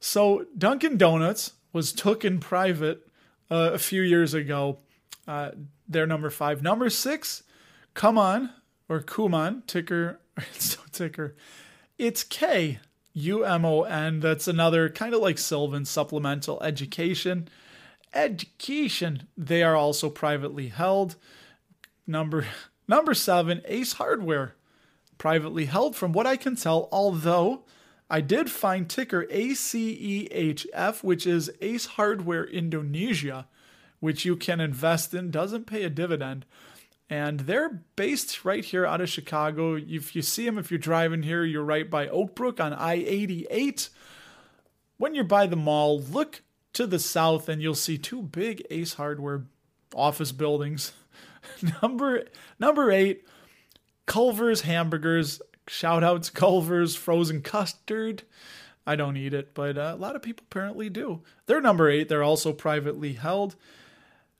So 0.00 0.46
Dunkin' 0.56 0.98
Donuts 0.98 1.52
was 1.72 1.92
took 1.92 2.24
in 2.24 2.38
private 2.38 3.06
uh, 3.50 3.70
a 3.72 3.78
few 3.78 4.02
years 4.02 4.34
ago. 4.34 4.78
Uh, 5.26 5.50
they're 5.88 6.06
number 6.06 6.30
five. 6.30 6.62
Number 6.62 6.90
six, 6.90 7.42
come 7.94 8.18
on, 8.18 8.50
or 8.88 9.00
Kumon, 9.00 9.66
ticker, 9.66 10.20
so 10.52 10.80
ticker. 10.92 11.34
It's 11.98 12.22
K 12.22 12.78
U 13.14 13.44
M 13.44 13.64
O 13.64 13.82
N. 13.82 14.20
That's 14.20 14.46
another 14.46 14.88
kind 14.88 15.14
of 15.14 15.20
like 15.20 15.38
Sylvan 15.38 15.84
supplemental 15.84 16.62
education. 16.62 17.48
Education. 18.12 19.28
They 19.36 19.62
are 19.62 19.74
also 19.74 20.10
privately 20.10 20.68
held. 20.68 21.16
Number 22.06 22.46
number 22.88 23.14
seven, 23.14 23.62
Ace 23.66 23.94
Hardware, 23.94 24.54
privately 25.18 25.66
held. 25.66 25.96
From 25.96 26.12
what 26.12 26.26
I 26.26 26.36
can 26.36 26.56
tell, 26.56 26.88
although 26.92 27.64
I 28.08 28.20
did 28.20 28.50
find 28.50 28.88
ticker 28.88 29.26
ACEHF, 29.26 31.02
which 31.02 31.26
is 31.26 31.50
Ace 31.60 31.86
Hardware 31.86 32.44
Indonesia, 32.44 33.48
which 34.00 34.24
you 34.24 34.36
can 34.36 34.60
invest 34.60 35.14
in, 35.14 35.30
doesn't 35.30 35.66
pay 35.66 35.82
a 35.82 35.90
dividend 35.90 36.46
and 37.08 37.40
they're 37.40 37.82
based 37.94 38.44
right 38.44 38.64
here 38.64 38.84
out 38.84 39.00
of 39.00 39.08
Chicago. 39.08 39.76
If 39.76 40.16
you 40.16 40.22
see 40.22 40.44
them, 40.44 40.58
if 40.58 40.70
you're 40.70 40.78
driving 40.78 41.22
here, 41.22 41.44
you're 41.44 41.62
right 41.62 41.88
by 41.88 42.08
Oakbrook 42.08 42.60
on 42.60 42.72
I 42.72 42.94
88. 42.94 43.90
When 44.96 45.14
you're 45.14 45.24
by 45.24 45.46
the 45.46 45.56
mall, 45.56 46.00
look 46.00 46.42
to 46.72 46.86
the 46.86 46.98
south 46.98 47.48
and 47.48 47.62
you'll 47.62 47.74
see 47.74 47.96
two 47.96 48.22
big 48.22 48.62
Ace 48.70 48.94
Hardware 48.94 49.44
office 49.94 50.32
buildings. 50.32 50.92
number 51.82 52.24
number 52.58 52.90
eight, 52.90 53.24
Culver's 54.06 54.62
Hamburgers. 54.62 55.40
Shout 55.68 56.04
out 56.04 56.24
to 56.24 56.32
Culver's 56.32 56.94
Frozen 56.94 57.42
Custard. 57.42 58.22
I 58.86 58.94
don't 58.94 59.16
eat 59.16 59.34
it, 59.34 59.52
but 59.52 59.76
uh, 59.76 59.92
a 59.94 60.00
lot 60.00 60.14
of 60.14 60.22
people 60.22 60.44
apparently 60.48 60.88
do. 60.88 61.22
They're 61.46 61.60
number 61.60 61.90
eight. 61.90 62.08
They're 62.08 62.22
also 62.22 62.52
privately 62.52 63.14
held. 63.14 63.56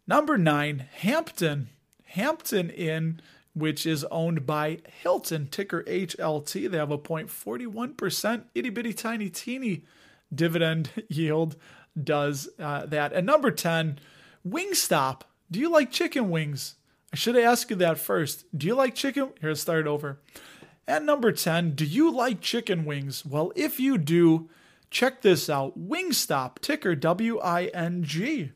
Number 0.07 0.38
nine, 0.38 0.87
Hampton. 0.92 1.71
Hampton 2.05 2.71
Inn, 2.71 3.21
which 3.55 3.85
is 3.85 4.05
owned 4.05 4.47
by 4.47 4.79
Hilton, 5.03 5.49
ticker 5.49 5.83
HLT. 5.83 6.71
They 6.71 6.79
have 6.79 6.92
a 6.92 6.99
0.41% 6.99 8.45
itty 8.55 8.71
bitty 8.71 8.92
tiny 8.92 9.29
teeny 9.29 9.85
dividend 10.33 10.90
yield, 11.09 11.57
does 12.01 12.49
uh, 12.59 12.87
that. 12.87 13.12
And 13.12 13.27
number 13.27 13.51
10, 13.51 13.99
Wingstop. 14.47 15.23
Do 15.51 15.59
you 15.59 15.71
like 15.71 15.90
chicken 15.90 16.31
wings? 16.31 16.77
I 17.16 17.18
should 17.18 17.37
have 17.37 17.44
asked 17.44 17.70
you 17.70 17.76
that 17.76 17.96
first. 17.96 18.44
Do 18.55 18.66
you 18.66 18.74
like 18.74 18.94
chicken? 18.94 19.31
Here, 19.40 19.48
let's 19.48 19.62
start 19.62 19.87
over. 19.87 20.20
At 20.87 21.02
number 21.02 21.33
10, 21.33 21.70
do 21.70 21.87
you 21.87 22.11
like 22.12 22.42
chicken 22.42 22.85
wings? 22.85 23.24
Well, 23.24 23.55
if 23.57 23.81
you 23.81 23.96
do, 23.96 24.50
check 24.90 25.22
this 25.22 25.48
out 25.48 25.79
Wingstop, 25.79 26.59
ticker 26.61 26.94
W 26.94 27.38
I 27.38 27.70
N 27.72 28.05
G. 28.05 28.52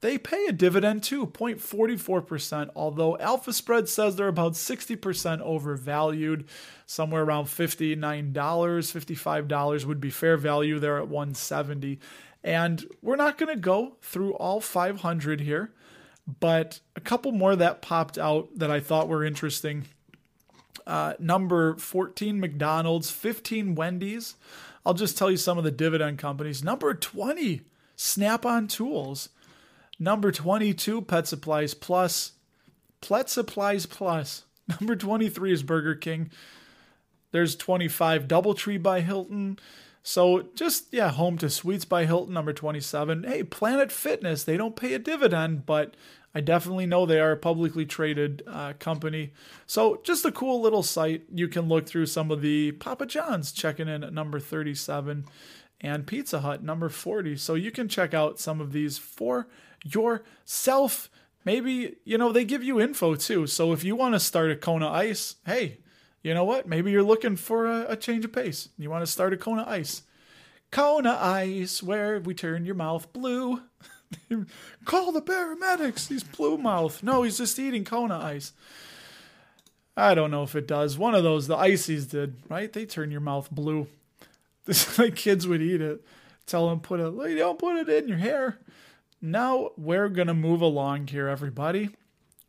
They 0.00 0.16
pay 0.16 0.46
a 0.46 0.52
dividend 0.52 1.02
too, 1.02 1.26
0.44%, 1.26 2.70
although 2.74 3.18
Alpha 3.18 3.52
Spread 3.52 3.90
says 3.90 4.16
they're 4.16 4.28
about 4.28 4.52
60% 4.52 5.42
overvalued, 5.42 6.48
somewhere 6.86 7.24
around 7.24 7.44
$59, 7.44 8.32
$55 8.32 9.84
would 9.84 10.00
be 10.00 10.08
fair 10.08 10.38
value 10.38 10.78
there 10.78 10.96
at 10.96 11.08
170. 11.08 11.98
And 12.42 12.86
we're 13.02 13.16
not 13.16 13.36
going 13.36 13.54
to 13.54 13.60
go 13.60 13.96
through 14.00 14.32
all 14.36 14.62
500 14.62 15.42
here, 15.42 15.74
but 16.40 16.80
a 16.94 17.00
couple 17.00 17.32
more 17.32 17.56
that 17.56 17.80
popped 17.80 18.18
out 18.18 18.50
that 18.56 18.70
I 18.70 18.80
thought 18.80 19.08
were 19.08 19.24
interesting. 19.24 19.86
Uh, 20.86 21.14
number 21.18 21.76
14, 21.76 22.38
McDonald's, 22.38 23.10
15, 23.10 23.74
Wendy's. 23.74 24.34
I'll 24.84 24.94
just 24.94 25.16
tell 25.16 25.30
you 25.30 25.36
some 25.36 25.58
of 25.58 25.64
the 25.64 25.70
dividend 25.70 26.18
companies. 26.18 26.62
Number 26.62 26.92
20, 26.94 27.62
Snap 27.96 28.44
on 28.44 28.68
Tools. 28.68 29.30
Number 29.98 30.30
22, 30.30 31.02
Pet 31.02 31.26
Supplies 31.26 31.74
Plus. 31.74 32.32
Pet 33.00 33.28
Supplies 33.30 33.86
Plus. 33.86 34.44
Number 34.80 34.96
23 34.96 35.52
is 35.52 35.62
Burger 35.62 35.94
King. 35.94 36.30
There's 37.32 37.56
25, 37.56 38.28
Doubletree 38.28 38.82
by 38.82 39.00
Hilton. 39.00 39.58
So 40.02 40.48
just, 40.54 40.86
yeah, 40.90 41.10
home 41.10 41.36
to 41.38 41.50
Suites 41.50 41.84
by 41.84 42.06
Hilton, 42.06 42.32
number 42.32 42.54
27. 42.54 43.24
Hey, 43.24 43.42
Planet 43.42 43.92
Fitness, 43.92 44.42
they 44.42 44.56
don't 44.56 44.74
pay 44.74 44.94
a 44.94 44.98
dividend, 44.98 45.66
but 45.66 45.94
I 46.38 46.40
definitely 46.40 46.86
know 46.86 47.04
they 47.04 47.18
are 47.18 47.32
a 47.32 47.36
publicly 47.36 47.84
traded 47.84 48.44
uh, 48.46 48.74
company. 48.78 49.32
So 49.66 50.00
just 50.04 50.24
a 50.24 50.30
cool 50.30 50.60
little 50.60 50.84
site. 50.84 51.24
You 51.34 51.48
can 51.48 51.68
look 51.68 51.88
through 51.88 52.06
some 52.06 52.30
of 52.30 52.42
the 52.42 52.70
Papa 52.70 53.06
John's 53.06 53.50
checking 53.50 53.88
in 53.88 54.04
at 54.04 54.12
number 54.12 54.38
37 54.38 55.24
and 55.80 56.06
Pizza 56.06 56.38
Hut, 56.38 56.62
number 56.62 56.88
40. 56.88 57.36
So 57.38 57.56
you 57.56 57.72
can 57.72 57.88
check 57.88 58.14
out 58.14 58.38
some 58.38 58.60
of 58.60 58.70
these 58.70 58.98
for 58.98 59.48
yourself. 59.84 61.10
Maybe, 61.44 61.96
you 62.04 62.16
know, 62.16 62.30
they 62.30 62.44
give 62.44 62.62
you 62.62 62.80
info 62.80 63.16
too. 63.16 63.48
So 63.48 63.72
if 63.72 63.82
you 63.82 63.96
want 63.96 64.14
to 64.14 64.20
start 64.20 64.52
a 64.52 64.56
Kona 64.56 64.88
Ice, 64.90 65.34
hey, 65.44 65.78
you 66.22 66.34
know 66.34 66.44
what? 66.44 66.68
Maybe 66.68 66.92
you're 66.92 67.02
looking 67.02 67.34
for 67.34 67.66
a, 67.66 67.86
a 67.88 67.96
change 67.96 68.24
of 68.24 68.32
pace. 68.32 68.68
You 68.78 68.90
want 68.90 69.04
to 69.04 69.10
start 69.10 69.32
a 69.32 69.36
Kona 69.36 69.64
Ice. 69.66 70.02
Kona 70.70 71.18
Ice, 71.20 71.82
where 71.82 72.20
we 72.20 72.32
turn 72.32 72.64
your 72.64 72.76
mouth 72.76 73.12
blue. 73.12 73.62
Call 74.84 75.12
the 75.12 75.22
paramedics. 75.22 76.08
He's 76.08 76.24
blue 76.24 76.58
mouth. 76.58 77.02
No, 77.02 77.22
he's 77.22 77.38
just 77.38 77.58
eating 77.58 77.84
Kona 77.84 78.18
Ice. 78.18 78.52
I 79.96 80.14
don't 80.14 80.30
know 80.30 80.44
if 80.44 80.54
it 80.54 80.68
does. 80.68 80.96
One 80.96 81.14
of 81.14 81.24
those, 81.24 81.48
the 81.48 81.56
ices 81.56 82.06
did, 82.06 82.36
right? 82.48 82.72
They 82.72 82.86
turn 82.86 83.10
your 83.10 83.20
mouth 83.20 83.50
blue. 83.50 83.88
This 84.64 84.98
like 84.98 85.16
kids 85.16 85.48
would 85.48 85.62
eat 85.62 85.80
it. 85.80 86.04
Tell 86.44 86.68
them 86.68 86.80
put 86.80 87.00
it. 87.00 87.38
Don't 87.38 87.58
put 87.58 87.76
it 87.76 87.88
in 87.88 88.06
your 88.06 88.18
hair. 88.18 88.58
Now 89.22 89.70
we're 89.78 90.10
to 90.10 90.34
move 90.34 90.60
along 90.60 91.06
here, 91.06 91.26
everybody. 91.26 91.88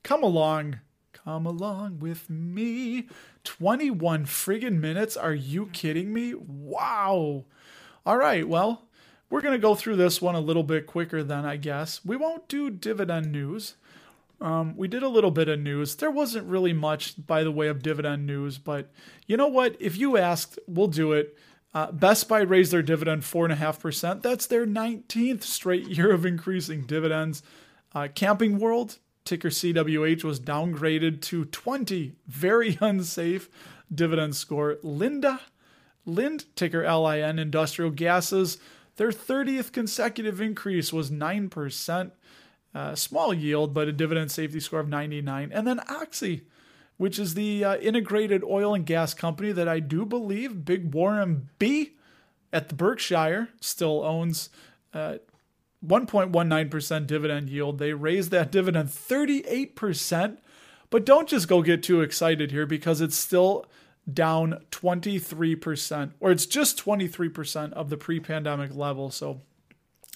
Come 0.04 0.22
along. 0.22 0.80
Come 1.13 1.45
along 1.45 2.00
with 2.00 2.30
me. 2.30 3.08
21 3.45 4.26
friggin' 4.26 4.80
minutes. 4.80 5.15
Are 5.15 5.34
you 5.34 5.67
kidding 5.67 6.13
me? 6.13 6.34
Wow. 6.34 7.45
All 8.06 8.17
right, 8.17 8.48
well, 8.48 8.88
we're 9.30 9.42
going 9.42 9.54
to 9.54 9.62
go 9.62 9.76
through 9.76 9.96
this 9.96 10.22
one 10.22 10.36
a 10.36 10.39
little 10.39 10.63
bit 10.63 10.88
quicker 10.88 11.24
than 11.24 11.46
I 11.46 11.58
guess. 11.58 12.04
We 12.04 12.15
won't 12.15 12.48
do 12.48 12.70
dividend 12.70 13.32
news. 13.32 13.76
Um, 14.42 14.76
we 14.78 14.88
did 14.88 15.04
a 15.04 15.10
little 15.10 15.32
bit 15.32 15.50
of 15.50 15.60
news. 15.60 15.96
There 15.96 16.12
wasn't 16.12 16.48
really 16.48 16.74
much 16.74 17.26
by 17.28 17.44
the 17.44 17.52
way 17.52 17.68
of 17.68 17.84
dividend 17.84 18.26
news, 18.26 18.58
but 18.58 18.89
you 19.28 19.38
know 19.38 19.48
what? 19.48 19.76
If 19.80 19.98
you 19.98 20.18
asked, 20.18 20.58
we'll 20.68 20.88
do 20.88 21.13
it. 21.13 21.38
Uh, 21.74 21.92
Best 21.92 22.28
Buy 22.28 22.42
raised 22.42 22.72
their 22.72 22.82
dividend 22.82 23.24
4.5%. 23.24 24.22
That's 24.22 24.48
their 24.48 24.65
19th 24.65 25.44
straight 25.44 25.88
year 25.98 26.12
of 26.12 26.26
increasing 26.26 26.84
dividends. 26.84 27.44
Uh, 27.94 28.08
Camping 28.13 28.60
World, 28.60 28.98
ticker 29.26 29.50
CWH, 29.50 30.24
was 30.24 30.39
downgraded 30.39 31.22
to 31.24 31.46
20. 31.46 32.13
Very 32.28 32.78
unsafe 32.82 33.50
dividend 33.94 34.36
score. 34.36 34.78
Linda, 34.84 35.42
Lind, 36.06 36.46
ticker 36.56 36.89
LIN, 36.89 37.38
Industrial 37.38 37.92
Gases, 37.92 38.58
their 39.00 39.12
30th 39.12 39.72
consecutive 39.72 40.42
increase 40.42 40.92
was 40.92 41.10
9%. 41.10 42.12
Uh, 42.76 42.94
small 42.96 43.34
yield, 43.34 43.74
but 43.74 43.88
a 43.88 43.94
dividend 43.94 44.30
safety 44.30 44.60
score 44.60 44.82
of 44.82 44.90
99. 44.90 45.52
And 45.54 45.66
then 45.66 45.80
Oxy, 45.88 46.44
which 46.98 47.18
is 47.18 47.34
the 47.34 47.64
uh, 47.64 47.78
integrated 47.78 48.44
oil 48.44 48.76
and 48.76 48.86
gas 48.86 49.14
company 49.14 49.54
that 49.54 49.70
I 49.70 49.80
do 49.80 50.06
believe 50.06 50.66
Big 50.66 50.94
Warren 50.94 51.48
B 51.60 51.94
at 52.52 52.68
the 52.68 52.76
Berkshire 52.76 53.48
still 53.62 54.04
owns. 54.04 54.50
Uh, 54.94 55.20
1.19% 55.84 57.08
dividend 57.08 57.50
yield. 57.50 57.80
They 57.80 57.94
raised 57.94 58.32
that 58.32 58.52
dividend 58.52 58.90
38%. 58.90 60.40
But 60.90 61.06
don't 61.06 61.30
just 61.30 61.48
go 61.48 61.62
get 61.62 61.84
too 61.84 62.02
excited 62.02 62.52
here 62.52 62.66
because 62.66 63.00
it's 63.00 63.16
still 63.16 63.66
down 64.13 64.65
23%, 64.72 66.12
or 66.19 66.32
it's 66.32 66.45
just 66.45 66.84
23% 66.84 67.74
of 67.74 67.89
the 67.89 67.98
pre 67.98 68.19
pandemic 68.19 68.76
level. 68.76 69.12
So 69.12 69.41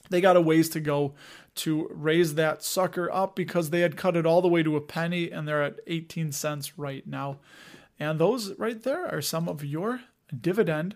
they 0.09 0.21
got 0.21 0.35
a 0.35 0.41
ways 0.41 0.69
to 0.69 0.79
go 0.79 1.13
to 1.55 1.87
raise 1.91 2.35
that 2.35 2.63
sucker 2.63 3.11
up 3.11 3.35
because 3.35 3.69
they 3.69 3.81
had 3.81 3.97
cut 3.97 4.17
it 4.17 4.25
all 4.25 4.41
the 4.41 4.47
way 4.47 4.63
to 4.63 4.75
a 4.75 4.81
penny 4.81 5.31
and 5.31 5.47
they're 5.47 5.63
at 5.63 5.79
18 5.87 6.31
cents 6.31 6.77
right 6.77 7.05
now. 7.05 7.39
And 7.99 8.19
those 8.19 8.57
right 8.57 8.81
there 8.81 9.07
are 9.13 9.21
some 9.21 9.47
of 9.47 9.63
your 9.63 10.01
dividend 10.39 10.95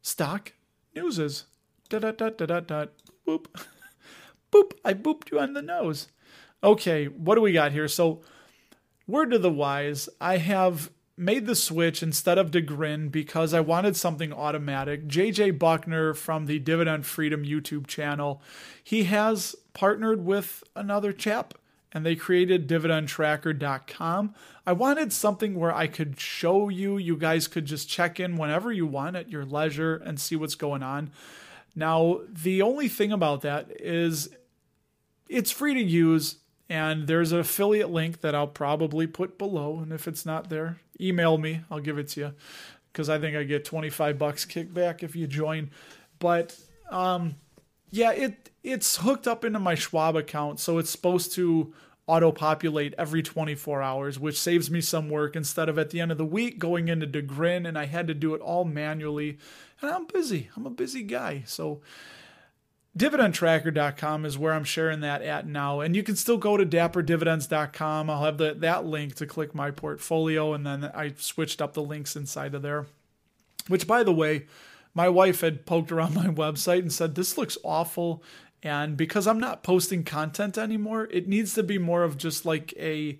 stock 0.00 0.52
newses. 0.94 1.44
Da 1.88 1.98
da 1.98 2.12
da 2.12 2.30
da 2.30 2.46
da 2.46 2.60
da. 2.60 2.86
Boop. 3.26 3.46
Boop. 4.52 4.72
I 4.84 4.94
booped 4.94 5.30
you 5.30 5.38
on 5.38 5.52
the 5.52 5.62
nose. 5.62 6.08
Okay, 6.64 7.06
what 7.06 7.34
do 7.34 7.40
we 7.40 7.52
got 7.52 7.72
here? 7.72 7.88
So, 7.88 8.22
word 9.06 9.30
to 9.32 9.38
the 9.38 9.50
wise, 9.50 10.08
I 10.20 10.36
have 10.36 10.90
made 11.16 11.46
the 11.46 11.54
switch 11.54 12.02
instead 12.02 12.38
of 12.38 12.50
DeGrin 12.50 13.10
because 13.10 13.52
I 13.52 13.60
wanted 13.60 13.96
something 13.96 14.32
automatic. 14.32 15.06
JJ 15.06 15.58
Buckner 15.58 16.14
from 16.14 16.46
the 16.46 16.58
Dividend 16.58 17.06
Freedom 17.06 17.44
YouTube 17.44 17.86
channel, 17.86 18.42
he 18.82 19.04
has 19.04 19.54
partnered 19.74 20.24
with 20.24 20.64
another 20.74 21.12
chap 21.12 21.54
and 21.92 22.06
they 22.06 22.16
created 22.16 22.66
dividendtracker.com. 22.66 24.34
I 24.66 24.72
wanted 24.72 25.12
something 25.12 25.54
where 25.54 25.74
I 25.74 25.86
could 25.86 26.18
show 26.18 26.68
you, 26.70 26.96
you 26.96 27.16
guys 27.16 27.48
could 27.48 27.66
just 27.66 27.88
check 27.88 28.18
in 28.18 28.36
whenever 28.36 28.72
you 28.72 28.86
want 28.86 29.16
at 29.16 29.30
your 29.30 29.44
leisure 29.44 29.96
and 29.96 30.18
see 30.18 30.36
what's 30.36 30.54
going 30.54 30.82
on. 30.82 31.10
Now, 31.74 32.20
the 32.30 32.62
only 32.62 32.88
thing 32.88 33.12
about 33.12 33.42
that 33.42 33.70
is 33.78 34.30
it's 35.28 35.50
free 35.50 35.74
to 35.74 35.82
use 35.82 36.36
and 36.68 37.06
there's 37.06 37.32
an 37.32 37.38
affiliate 37.38 37.90
link 37.90 38.22
that 38.22 38.34
I'll 38.34 38.46
probably 38.46 39.06
put 39.06 39.36
below. 39.36 39.80
And 39.80 39.92
if 39.92 40.08
it's 40.08 40.24
not 40.24 40.48
there, 40.48 40.78
email 41.02 41.38
me. 41.38 41.60
I'll 41.70 41.80
give 41.80 41.98
it 41.98 42.08
to 42.08 42.20
you 42.20 42.34
because 42.92 43.08
I 43.08 43.18
think 43.18 43.36
I 43.36 43.44
get 43.44 43.64
25 43.64 44.18
bucks 44.18 44.44
kickback 44.44 45.02
if 45.02 45.16
you 45.16 45.26
join. 45.26 45.70
But 46.18 46.56
um, 46.90 47.36
yeah, 47.90 48.12
it 48.12 48.50
it's 48.62 48.96
hooked 48.96 49.26
up 49.26 49.44
into 49.44 49.58
my 49.58 49.74
Schwab 49.74 50.16
account, 50.16 50.60
so 50.60 50.78
it's 50.78 50.90
supposed 50.90 51.32
to 51.34 51.74
auto 52.06 52.32
populate 52.32 52.94
every 52.98 53.22
24 53.22 53.82
hours, 53.82 54.18
which 54.18 54.38
saves 54.38 54.70
me 54.70 54.80
some 54.80 55.08
work 55.08 55.36
instead 55.36 55.68
of 55.68 55.78
at 55.78 55.90
the 55.90 56.00
end 56.00 56.10
of 56.10 56.18
the 56.18 56.24
week 56.24 56.58
going 56.58 56.88
into 56.88 57.06
DeGrin 57.06 57.66
and 57.66 57.78
I 57.78 57.86
had 57.86 58.06
to 58.08 58.14
do 58.14 58.34
it 58.34 58.40
all 58.40 58.64
manually. 58.64 59.38
And 59.80 59.90
I'm 59.90 60.06
busy. 60.06 60.50
I'm 60.56 60.66
a 60.66 60.70
busy 60.70 61.02
guy. 61.02 61.44
So 61.46 61.80
dividendtracker.com 62.96 64.24
is 64.24 64.38
where 64.38 64.52
I'm 64.52 64.64
sharing 64.64 65.00
that 65.00 65.22
at 65.22 65.46
now. 65.46 65.80
And 65.80 65.96
you 65.96 66.02
can 66.02 66.16
still 66.16 66.36
go 66.36 66.56
to 66.56 66.66
dapperdividends.com. 66.66 68.10
I'll 68.10 68.24
have 68.24 68.38
the, 68.38 68.54
that 68.54 68.84
link 68.84 69.14
to 69.16 69.26
click 69.26 69.54
my 69.54 69.70
portfolio. 69.70 70.52
And 70.52 70.66
then 70.66 70.90
I 70.94 71.14
switched 71.16 71.62
up 71.62 71.72
the 71.72 71.82
links 71.82 72.16
inside 72.16 72.54
of 72.54 72.62
there, 72.62 72.86
which, 73.68 73.86
by 73.86 74.02
the 74.02 74.12
way, 74.12 74.46
my 74.94 75.08
wife 75.08 75.40
had 75.40 75.64
poked 75.64 75.90
around 75.90 76.14
my 76.14 76.26
website 76.26 76.80
and 76.80 76.92
said, 76.92 77.14
This 77.14 77.38
looks 77.38 77.58
awful. 77.64 78.22
And 78.62 78.96
because 78.96 79.26
I'm 79.26 79.40
not 79.40 79.64
posting 79.64 80.04
content 80.04 80.56
anymore, 80.56 81.08
it 81.10 81.26
needs 81.26 81.54
to 81.54 81.62
be 81.62 81.78
more 81.78 82.04
of 82.04 82.16
just 82.16 82.44
like 82.44 82.72
a 82.78 83.18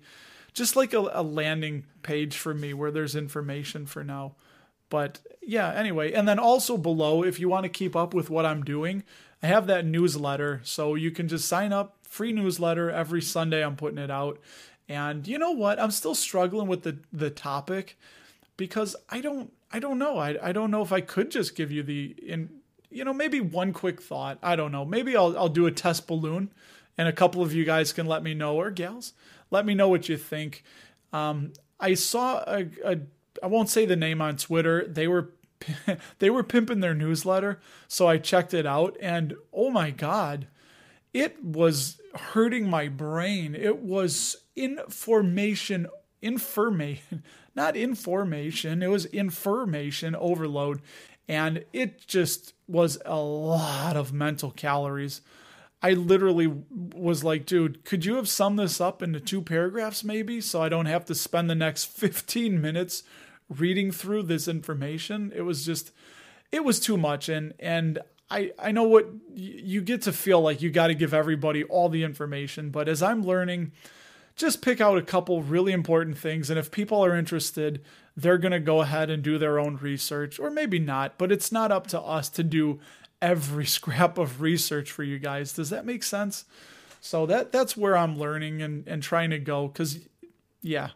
just 0.53 0.75
like 0.75 0.93
a, 0.93 1.09
a 1.11 1.23
landing 1.23 1.83
page 2.03 2.37
for 2.37 2.53
me 2.53 2.73
where 2.73 2.91
there's 2.91 3.15
information 3.15 3.85
for 3.85 4.03
now. 4.03 4.35
But 4.89 5.19
yeah, 5.41 5.73
anyway, 5.73 6.13
and 6.13 6.27
then 6.27 6.37
also 6.37 6.77
below, 6.77 7.23
if 7.23 7.39
you 7.39 7.49
want 7.49 7.63
to 7.63 7.69
keep 7.69 7.95
up 7.95 8.13
with 8.13 8.29
what 8.29 8.45
I'm 8.45 8.63
doing, 8.63 9.03
I 9.43 9.47
have 9.47 9.67
that 9.67 9.85
newsletter, 9.85 10.61
so 10.63 10.95
you 10.95 11.11
can 11.11 11.27
just 11.27 11.49
sign 11.49 11.73
up. 11.73 11.97
Free 12.03 12.31
newsletter 12.31 12.89
every 12.89 13.21
Sunday. 13.21 13.63
I'm 13.63 13.75
putting 13.75 13.97
it 13.97 14.09
out, 14.09 14.39
and 14.87 15.27
you 15.27 15.37
know 15.37 15.51
what? 15.51 15.79
I'm 15.79 15.91
still 15.91 16.15
struggling 16.15 16.67
with 16.67 16.83
the 16.83 16.99
the 17.11 17.29
topic 17.29 17.97
because 18.55 18.95
I 19.09 19.19
don't 19.19 19.51
I 19.71 19.79
don't 19.79 19.99
know. 19.99 20.17
I 20.17 20.37
I 20.41 20.51
don't 20.53 20.71
know 20.71 20.81
if 20.81 20.93
I 20.93 21.01
could 21.01 21.29
just 21.29 21.55
give 21.55 21.71
you 21.71 21.83
the 21.83 22.15
in 22.25 22.49
you 22.89 23.03
know 23.03 23.13
maybe 23.13 23.41
one 23.41 23.73
quick 23.73 24.01
thought. 24.01 24.37
I 24.41 24.55
don't 24.55 24.71
know. 24.71 24.85
Maybe 24.85 25.17
I'll 25.17 25.37
I'll 25.37 25.49
do 25.49 25.65
a 25.65 25.71
test 25.71 26.07
balloon, 26.07 26.53
and 26.97 27.09
a 27.09 27.13
couple 27.13 27.41
of 27.41 27.53
you 27.53 27.65
guys 27.65 27.91
can 27.91 28.05
let 28.05 28.23
me 28.23 28.33
know 28.33 28.55
or 28.55 28.71
gals 28.71 29.13
Let 29.51 29.65
me 29.65 29.73
know 29.75 29.89
what 29.89 30.07
you 30.07 30.17
think. 30.17 30.63
Um, 31.11 31.51
I 31.81 31.95
saw 31.95 32.43
a, 32.47 32.67
a 32.85 32.97
I 33.41 33.47
won't 33.47 33.69
say 33.69 33.85
the 33.85 33.97
name 33.97 34.21
on 34.21 34.37
Twitter. 34.37 34.87
They 34.87 35.07
were 35.07 35.31
they 36.19 36.29
were 36.29 36.43
pimping 36.43 36.79
their 36.79 36.93
newsletter, 36.95 37.59
so 37.87 38.07
I 38.07 38.17
checked 38.17 38.53
it 38.53 38.65
out 38.65 38.97
and 39.01 39.35
oh 39.53 39.69
my 39.69 39.91
god, 39.91 40.47
it 41.13 41.43
was 41.43 41.99
hurting 42.15 42.69
my 42.69 42.87
brain. 42.87 43.55
It 43.55 43.79
was 43.79 44.37
information 44.55 45.87
information 46.21 47.23
not 47.55 47.75
information, 47.75 48.81
it 48.81 48.87
was 48.87 49.05
information 49.07 50.15
overload 50.15 50.81
and 51.27 51.63
it 51.71 52.05
just 52.07 52.53
was 52.67 52.97
a 53.05 53.17
lot 53.17 53.95
of 53.95 54.11
mental 54.11 54.51
calories. 54.51 55.21
I 55.81 55.91
literally 55.91 56.47
was 56.47 57.23
like, 57.23 57.45
dude, 57.45 57.83
could 57.83 58.05
you 58.05 58.15
have 58.15 58.29
summed 58.29 58.57
this 58.59 58.79
up 58.79 59.01
into 59.01 59.19
two 59.19 59.41
paragraphs 59.41 60.03
maybe 60.03 60.41
so 60.41 60.61
I 60.61 60.69
don't 60.69 60.85
have 60.85 61.05
to 61.05 61.15
spend 61.15 61.49
the 61.49 61.55
next 61.55 61.85
15 61.97 62.59
minutes 62.59 63.03
reading 63.59 63.91
through 63.91 64.23
this 64.23 64.47
information? 64.47 65.31
It 65.35 65.41
was 65.41 65.65
just 65.65 65.91
it 66.51 66.63
was 66.63 66.79
too 66.79 66.97
much 66.97 67.29
and 67.29 67.53
and 67.59 67.99
I 68.29 68.51
I 68.59 68.71
know 68.71 68.83
what 68.83 69.07
you 69.33 69.81
get 69.81 70.01
to 70.03 70.13
feel 70.13 70.41
like 70.41 70.61
you 70.61 70.69
got 70.69 70.87
to 70.87 70.95
give 70.95 71.13
everybody 71.13 71.63
all 71.63 71.89
the 71.89 72.03
information, 72.03 72.69
but 72.69 72.87
as 72.87 73.01
I'm 73.01 73.23
learning 73.23 73.71
just 74.35 74.63
pick 74.63 74.81
out 74.81 74.97
a 74.97 75.03
couple 75.03 75.43
really 75.43 75.71
important 75.71 76.17
things 76.17 76.49
and 76.49 76.57
if 76.57 76.71
people 76.71 77.03
are 77.05 77.15
interested, 77.15 77.83
they're 78.17 78.39
going 78.39 78.51
to 78.51 78.59
go 78.59 78.81
ahead 78.81 79.09
and 79.11 79.21
do 79.21 79.37
their 79.37 79.59
own 79.59 79.77
research 79.77 80.39
or 80.39 80.49
maybe 80.49 80.79
not, 80.79 81.17
but 81.19 81.31
it's 81.31 81.51
not 81.51 81.71
up 81.71 81.85
to 81.87 82.01
us 82.01 82.29
to 82.29 82.43
do 82.43 82.79
every 83.21 83.65
scrap 83.77 84.17
of 84.17 84.41
research 84.41 84.91
for 84.91 85.03
you 85.03 85.19
guys. 85.19 85.53
Does 85.53 85.69
that 85.69 85.85
make 85.85 86.03
sense? 86.03 86.45
So 87.01 87.25
that 87.25 87.51
that's 87.51 87.75
where 87.75 87.97
I'm 87.97 88.17
learning 88.17 88.61
and 88.61 88.87
and 88.87 89.03
trying 89.03 89.29
to 89.31 89.39
go 89.39 89.67
cuz 89.67 89.99
yeah. 90.61 90.91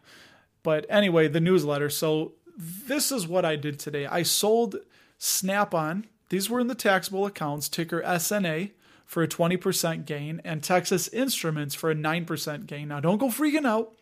But 0.63 0.85
anyway, 0.89 1.27
the 1.27 1.41
newsletter. 1.41 1.89
So 1.89 2.33
this 2.57 3.11
is 3.11 3.27
what 3.27 3.45
I 3.45 3.55
did 3.55 3.79
today. 3.79 4.05
I 4.05 4.23
sold 4.23 4.77
Snap-on. 5.19 6.07
These 6.29 6.49
were 6.49 6.59
in 6.59 6.67
the 6.67 6.75
taxable 6.75 7.25
accounts, 7.25 7.69
ticker 7.69 8.01
SNA 8.01 8.71
for 9.05 9.23
a 9.23 9.27
20% 9.27 10.05
gain 10.05 10.41
and 10.43 10.61
Texas 10.61 11.07
Instruments 11.09 11.73
for 11.73 11.89
a 11.89 11.95
9% 11.95 12.65
gain. 12.65 12.89
Now 12.89 12.99
don't 12.99 13.19
go 13.19 13.27
freaking 13.27 13.65
out. 13.65 13.93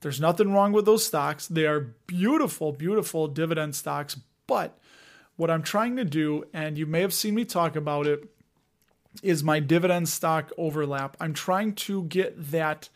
There's 0.00 0.20
nothing 0.20 0.52
wrong 0.52 0.72
with 0.72 0.86
those 0.86 1.04
stocks. 1.04 1.46
They 1.48 1.66
are 1.66 1.94
beautiful, 2.06 2.72
beautiful 2.72 3.26
dividend 3.26 3.74
stocks, 3.74 4.16
but 4.46 4.78
what 5.36 5.50
I'm 5.50 5.62
trying 5.62 5.96
to 5.96 6.04
do, 6.04 6.44
and 6.52 6.78
you 6.78 6.86
may 6.86 7.00
have 7.00 7.12
seen 7.12 7.34
me 7.34 7.44
talk 7.44 7.76
about 7.76 8.06
it, 8.06 8.28
is 9.22 9.42
my 9.42 9.58
dividend 9.60 10.08
stock 10.08 10.52
overlap. 10.56 11.16
I'm 11.20 11.34
trying 11.34 11.74
to 11.74 12.04
get 12.04 12.50
that 12.52 12.88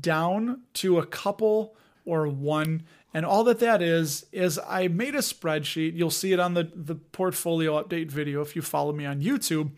down 0.00 0.62
to 0.74 0.98
a 0.98 1.06
couple 1.06 1.74
or 2.04 2.28
one. 2.28 2.84
And 3.14 3.26
all 3.26 3.44
that 3.44 3.58
that 3.60 3.82
is, 3.82 4.26
is 4.32 4.58
I 4.66 4.88
made 4.88 5.14
a 5.14 5.18
spreadsheet. 5.18 5.94
You'll 5.94 6.10
see 6.10 6.32
it 6.32 6.40
on 6.40 6.54
the, 6.54 6.70
the 6.74 6.94
portfolio 6.94 7.82
update 7.82 8.10
video 8.10 8.40
if 8.40 8.56
you 8.56 8.62
follow 8.62 8.92
me 8.92 9.04
on 9.04 9.20
YouTube 9.20 9.72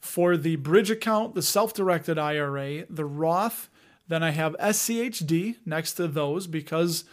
for 0.00 0.36
the 0.36 0.56
bridge 0.56 0.90
account, 0.90 1.34
the 1.34 1.42
self 1.42 1.72
directed 1.72 2.18
IRA, 2.18 2.84
the 2.90 3.06
Roth. 3.06 3.70
Then 4.06 4.22
I 4.22 4.32
have 4.32 4.54
SCHD 4.60 5.56
next 5.64 5.94
to 5.94 6.06
those 6.06 6.46
because 6.46 7.04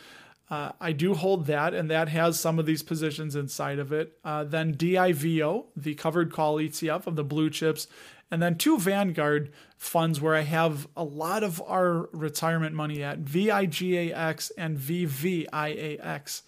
uh, 0.50 0.74
I 0.82 0.92
do 0.92 1.14
hold 1.14 1.46
that, 1.46 1.74
and 1.74 1.90
that 1.90 2.10
has 2.10 2.38
some 2.38 2.60
of 2.60 2.66
these 2.66 2.84
positions 2.84 3.38
inside 3.38 3.80
of 3.80 3.94
it. 3.94 4.18
Uh, 4.26 4.44
then 4.44 4.74
DIVO, 4.74 5.68
the 5.78 5.96
covered 5.96 6.34
call 6.34 6.58
ETF 6.58 7.08
of 7.08 7.16
the 7.16 7.24
blue 7.24 7.50
chips, 7.50 7.88
and 8.32 8.42
then 8.42 8.56
two 8.56 8.80
Vanguard 8.80 9.52
funds 9.78 10.22
where 10.22 10.36
I 10.36 10.42
have 10.42 10.88
a 10.96 11.04
lot 11.04 11.44
of 11.44 11.62
our 11.68 12.10
retirement 12.14 12.74
money 12.74 13.04
at 13.04 13.22
VIGAX 13.24 14.52
and 14.58 14.78
VVIAX. 14.78 16.42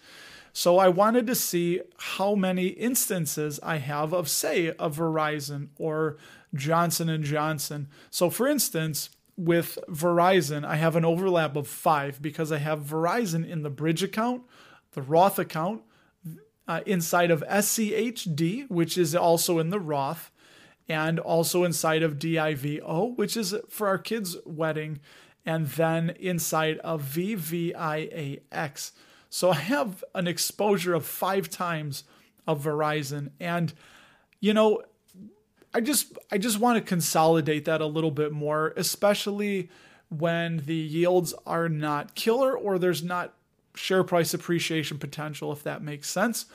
So 0.54 0.78
I 0.78 0.88
wanted 0.88 1.26
to 1.26 1.34
see 1.34 1.80
how 1.98 2.34
many 2.34 2.68
instances 2.68 3.60
I 3.62 3.76
have 3.78 4.14
of, 4.14 4.28
say, 4.28 4.68
a 4.68 4.88
Verizon 4.88 5.68
or 5.78 6.16
Johnson 6.54 7.08
and 7.08 7.24
Johnson. 7.24 7.88
So, 8.10 8.30
for 8.30 8.46
instance, 8.46 9.10
with 9.36 9.78
Verizon, 9.88 10.64
I 10.64 10.76
have 10.76 10.96
an 10.96 11.04
overlap 11.04 11.56
of 11.56 11.66
five 11.66 12.22
because 12.22 12.52
I 12.52 12.58
have 12.58 12.80
Verizon 12.80 13.46
in 13.46 13.62
the 13.62 13.70
bridge 13.70 14.02
account, 14.02 14.42
the 14.92 15.02
Roth 15.02 15.40
account, 15.40 15.82
uh, 16.68 16.80
inside 16.86 17.30
of 17.30 17.42
SCHD, 17.48 18.70
which 18.70 18.96
is 18.96 19.14
also 19.14 19.58
in 19.58 19.70
the 19.70 19.80
Roth, 19.80 20.30
and 20.88 21.18
also 21.18 21.64
inside 21.64 22.02
of 22.02 22.18
DIVO, 22.18 23.16
which 23.16 23.36
is 23.36 23.54
for 23.68 23.88
our 23.88 23.98
kids' 23.98 24.36
wedding, 24.44 25.00
and 25.46 25.66
then 25.68 26.10
inside 26.18 26.78
of 26.78 27.02
VVIAX. 27.02 28.92
So 29.30 29.50
I 29.50 29.56
have 29.56 30.04
an 30.14 30.26
exposure 30.26 30.94
of 30.94 31.04
five 31.04 31.50
times 31.50 32.04
of 32.46 32.62
Verizon. 32.62 33.30
And, 33.40 33.72
you 34.40 34.54
know, 34.54 34.82
I 35.72 35.80
just 35.80 36.16
I 36.30 36.38
just 36.38 36.60
want 36.60 36.76
to 36.76 36.88
consolidate 36.88 37.64
that 37.64 37.80
a 37.80 37.86
little 37.86 38.12
bit 38.12 38.30
more, 38.30 38.72
especially 38.76 39.70
when 40.08 40.58
the 40.66 40.76
yields 40.76 41.34
are 41.46 41.68
not 41.68 42.14
killer 42.14 42.56
or 42.56 42.78
there's 42.78 43.02
not 43.02 43.34
share 43.74 44.04
price 44.04 44.32
appreciation 44.34 44.98
potential, 44.98 45.50
if 45.50 45.64
that 45.64 45.82
makes 45.82 46.08
sense. 46.08 46.46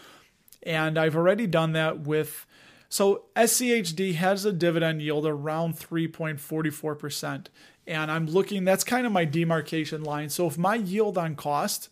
And 0.63 0.97
I've 0.97 1.15
already 1.15 1.47
done 1.47 1.73
that 1.73 1.99
with 1.99 2.45
so 2.89 3.25
SCHD 3.35 4.15
has 4.15 4.45
a 4.45 4.51
dividend 4.51 5.01
yield 5.01 5.25
around 5.25 5.75
3.44%. 5.77 7.47
And 7.85 8.11
I'm 8.11 8.25
looking, 8.25 8.65
that's 8.65 8.83
kind 8.83 9.05
of 9.05 9.11
my 9.11 9.25
demarcation 9.25 10.03
line. 10.03 10.29
So 10.29 10.47
if 10.47 10.57
my 10.57 10.75
yield 10.75 11.17
on 11.17 11.35
cost 11.35 11.89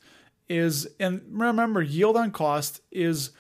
is, 0.49 0.87
and 0.99 1.21
remember, 1.31 1.81
yield 1.81 2.17
on 2.17 2.31
cost 2.31 2.81
is 2.91 3.31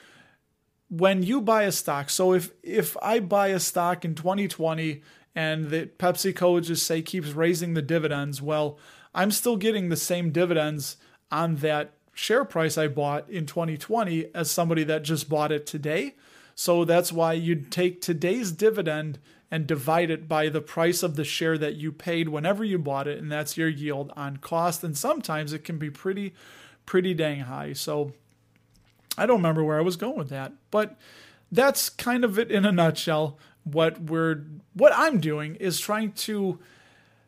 when 0.89 1.23
you 1.23 1.41
buy 1.41 1.63
a 1.63 1.71
stock, 1.71 2.09
so 2.09 2.33
if 2.33 2.51
if 2.63 2.95
I 3.01 3.19
buy 3.19 3.47
a 3.49 3.59
stock 3.59 4.05
in 4.05 4.15
2020 4.15 5.01
and 5.35 5.69
the 5.69 5.87
PepsiCo 5.99 6.63
just 6.63 6.85
say 6.85 7.01
keeps 7.01 7.31
raising 7.31 7.73
the 7.73 7.81
dividends, 7.81 8.41
well, 8.41 8.79
I'm 9.13 9.31
still 9.31 9.57
getting 9.57 9.89
the 9.89 9.97
same 9.97 10.31
dividends 10.31 10.97
on 11.31 11.57
that 11.57 11.93
share 12.13 12.45
price 12.45 12.77
I 12.77 12.87
bought 12.87 13.29
in 13.29 13.45
2020 13.45 14.33
as 14.33 14.49
somebody 14.49 14.83
that 14.85 15.03
just 15.03 15.29
bought 15.29 15.51
it 15.51 15.65
today. 15.65 16.15
So 16.59 16.85
that's 16.85 17.13
why 17.13 17.33
you'd 17.33 17.71
take 17.71 18.01
today's 18.01 18.51
dividend 18.51 19.19
and 19.51 19.67
divide 19.67 20.09
it 20.09 20.27
by 20.27 20.49
the 20.49 20.59
price 20.59 21.03
of 21.03 21.15
the 21.15 21.23
share 21.23 21.55
that 21.55 21.75
you 21.75 21.91
paid 21.91 22.29
whenever 22.29 22.63
you 22.63 22.79
bought 22.79 23.07
it, 23.07 23.19
and 23.19 23.31
that's 23.31 23.57
your 23.57 23.69
yield 23.69 24.11
on 24.17 24.37
cost. 24.37 24.83
And 24.83 24.97
sometimes 24.97 25.53
it 25.53 25.63
can 25.63 25.77
be 25.77 25.91
pretty, 25.91 26.33
pretty 26.87 27.13
dang 27.13 27.41
high. 27.41 27.73
So 27.73 28.13
I 29.19 29.27
don't 29.27 29.37
remember 29.37 29.63
where 29.63 29.77
I 29.77 29.83
was 29.83 29.97
going 29.97 30.17
with 30.17 30.29
that, 30.29 30.51
but 30.71 30.97
that's 31.51 31.89
kind 31.89 32.25
of 32.25 32.39
it 32.39 32.51
in 32.51 32.65
a 32.65 32.71
nutshell. 32.71 33.37
What 33.63 34.01
we're 34.01 34.43
what 34.73 34.93
I'm 34.95 35.19
doing 35.19 35.55
is 35.57 35.79
trying 35.79 36.13
to 36.13 36.57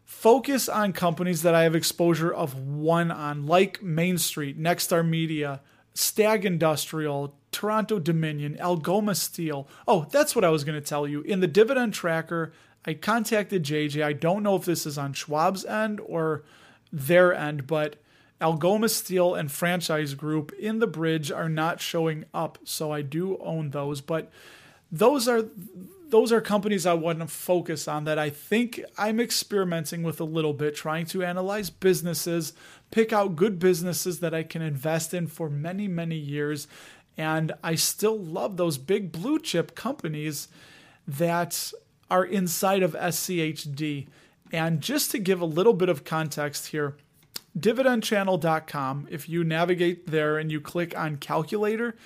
focus 0.05 0.67
on 0.67 0.91
companies 0.91 1.43
that 1.43 1.53
I 1.53 1.63
have 1.63 1.75
exposure 1.75 2.33
of 2.33 2.59
one 2.59 3.11
on, 3.11 3.45
like 3.45 3.83
Main 3.83 4.17
Street, 4.17 4.59
Nexstar 4.59 5.07
Media, 5.07 5.61
Stag 5.93 6.45
Industrial, 6.45 7.35
Toronto 7.51 7.99
Dominion, 7.99 8.59
Algoma 8.59 9.15
Steel. 9.15 9.67
Oh, 9.88 10.07
that's 10.12 10.35
what 10.35 10.45
I 10.45 10.49
was 10.49 10.63
going 10.63 10.79
to 10.79 10.88
tell 10.88 11.07
you. 11.07 11.21
In 11.21 11.39
the 11.39 11.47
dividend 11.47 11.93
tracker, 11.93 12.53
I 12.85 12.93
contacted 12.93 13.63
JJ. 13.63 14.03
I 14.03 14.13
don't 14.13 14.43
know 14.43 14.55
if 14.55 14.65
this 14.65 14.85
is 14.85 14.97
on 14.97 15.13
Schwab's 15.13 15.65
end 15.65 15.99
or 16.05 16.43
their 16.91 17.33
end, 17.33 17.67
but 17.67 17.97
Algoma 18.41 18.89
Steel 18.89 19.35
and 19.35 19.51
Franchise 19.51 20.13
Group 20.13 20.53
in 20.53 20.79
the 20.79 20.88
bridge 20.88 21.31
are 21.31 21.49
not 21.49 21.81
showing 21.81 22.25
up, 22.33 22.57
so 22.63 22.91
I 22.91 23.01
do 23.01 23.38
own 23.39 23.71
those. 23.71 23.99
But 24.01 24.31
those 24.91 25.27
are 25.27 25.43
those 26.09 26.31
are 26.31 26.41
companies 26.41 26.85
I 26.85 26.93
want 26.93 27.19
to 27.19 27.27
focus 27.27 27.88
on 27.88 28.05
that 28.05 28.17
I 28.17 28.31
think 28.31 28.81
I'm 28.97 29.19
experimenting 29.19 30.01
with 30.01 30.19
a 30.19 30.25
little 30.25 30.53
bit, 30.53 30.75
trying 30.75 31.05
to 31.07 31.23
analyze 31.23 31.69
businesses, 31.69 32.53
pick 32.89 33.13
out 33.13 33.35
good 33.35 33.59
businesses 33.59 34.19
that 34.21 34.33
I 34.33 34.43
can 34.43 34.62
invest 34.62 35.13
in 35.13 35.27
for 35.27 35.49
many, 35.49 35.88
many 35.88 36.15
years. 36.15 36.67
And 37.19 37.51
I 37.62 37.75
still 37.75 38.17
love 38.17 38.55
those 38.55 38.77
big 38.77 39.12
blue 39.12 39.39
chip 39.39 39.75
companies 39.75 40.47
that 41.05 41.73
are 42.10 42.23
inside 42.23 42.82
of 42.82 42.93
SCHD. 42.93 44.08
And 44.53 44.79
just 44.79 45.12
to 45.12 45.19
give 45.19 45.41
a 45.41 45.45
little 45.45 45.73
bit 45.73 45.89
of 45.89 46.05
context 46.05 46.67
here, 46.67 46.95
dividendchannel.com, 47.60 49.10
if 49.12 49.27
you 49.27 49.43
navigate 49.43 50.08
there 50.08 50.38
and 50.38 50.49
you 50.49 50.62
click 50.62 50.97
on 50.97 51.17
calculator, 51.17 51.97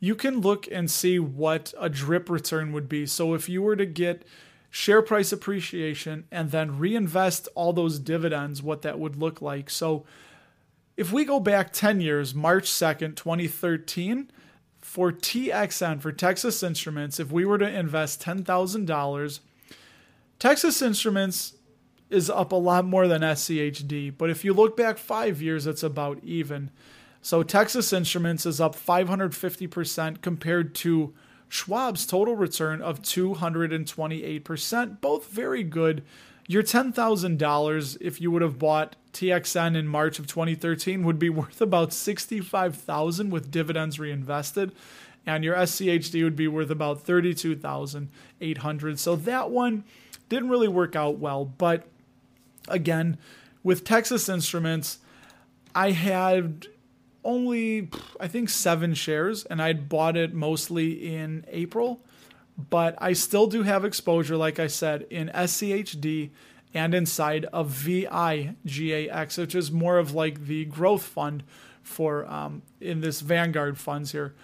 you 0.00 0.14
can 0.14 0.42
look 0.42 0.68
and 0.70 0.90
see 0.90 1.18
what 1.18 1.72
a 1.80 1.88
drip 1.88 2.28
return 2.28 2.70
would 2.72 2.90
be. 2.90 3.06
So 3.06 3.32
if 3.32 3.48
you 3.48 3.62
were 3.62 3.76
to 3.76 3.86
get 3.86 4.26
share 4.68 5.00
price 5.00 5.32
appreciation 5.32 6.24
and 6.30 6.50
then 6.50 6.78
reinvest 6.78 7.48
all 7.54 7.72
those 7.72 7.98
dividends, 7.98 8.62
what 8.62 8.82
that 8.82 8.98
would 8.98 9.16
look 9.16 9.40
like. 9.40 9.70
So 9.70 10.04
if 10.98 11.10
we 11.10 11.24
go 11.24 11.40
back 11.40 11.72
10 11.72 12.02
years, 12.02 12.34
March 12.34 12.70
2nd, 12.70 13.16
2013, 13.16 14.30
for 14.88 15.12
TXN, 15.12 16.00
for 16.00 16.10
Texas 16.12 16.62
Instruments, 16.62 17.20
if 17.20 17.30
we 17.30 17.44
were 17.44 17.58
to 17.58 17.68
invest 17.68 18.22
$10,000, 18.22 19.40
Texas 20.38 20.80
Instruments 20.80 21.52
is 22.08 22.30
up 22.30 22.52
a 22.52 22.56
lot 22.56 22.86
more 22.86 23.06
than 23.06 23.20
SCHD, 23.20 24.14
but 24.16 24.30
if 24.30 24.46
you 24.46 24.54
look 24.54 24.78
back 24.78 24.96
five 24.96 25.42
years, 25.42 25.66
it's 25.66 25.82
about 25.82 26.24
even. 26.24 26.70
So 27.20 27.42
Texas 27.42 27.92
Instruments 27.92 28.46
is 28.46 28.62
up 28.62 28.74
550% 28.74 30.22
compared 30.22 30.74
to 30.76 31.12
Schwab's 31.50 32.06
total 32.06 32.34
return 32.34 32.80
of 32.80 33.02
228%. 33.02 35.00
Both 35.02 35.28
very 35.28 35.64
good. 35.64 36.02
Your 36.50 36.62
$10,000, 36.62 37.98
if 38.00 38.20
you 38.22 38.30
would 38.30 38.40
have 38.40 38.58
bought 38.58 38.96
TXN 39.12 39.76
in 39.76 39.86
March 39.86 40.18
of 40.18 40.26
2013, 40.26 41.04
would 41.04 41.18
be 41.18 41.28
worth 41.30 41.60
about 41.60 41.92
65000 41.92 43.30
with 43.30 43.50
dividends 43.50 44.00
reinvested. 44.00 44.72
And 45.26 45.44
your 45.44 45.54
SCHD 45.54 46.24
would 46.24 46.36
be 46.36 46.48
worth 46.48 46.70
about 46.70 47.02
32800 47.02 48.98
So 48.98 49.14
that 49.14 49.50
one 49.50 49.84
didn't 50.30 50.48
really 50.48 50.68
work 50.68 50.96
out 50.96 51.18
well. 51.18 51.44
But 51.44 51.86
again, 52.66 53.18
with 53.62 53.84
Texas 53.84 54.26
Instruments, 54.30 55.00
I 55.74 55.90
had 55.90 56.66
only 57.24 57.90
I 58.18 58.26
think 58.26 58.48
seven 58.48 58.94
shares, 58.94 59.44
and 59.44 59.60
I'd 59.60 59.90
bought 59.90 60.16
it 60.16 60.32
mostly 60.32 61.14
in 61.14 61.44
April. 61.48 62.00
But 62.58 62.96
I 62.98 63.12
still 63.12 63.46
do 63.46 63.62
have 63.62 63.84
exposure, 63.84 64.36
like 64.36 64.58
I 64.58 64.66
said, 64.66 65.06
in 65.10 65.30
SCHD 65.32 66.30
and 66.74 66.92
inside 66.92 67.44
of 67.46 67.70
VIGAX, 67.70 69.38
which 69.38 69.54
is 69.54 69.70
more 69.70 69.98
of 69.98 70.12
like 70.12 70.46
the 70.46 70.64
growth 70.64 71.04
fund 71.04 71.44
for 71.82 72.26
um, 72.26 72.62
in 72.80 73.00
this 73.00 73.20
Vanguard 73.20 73.78
funds 73.78 74.12
here. 74.12 74.34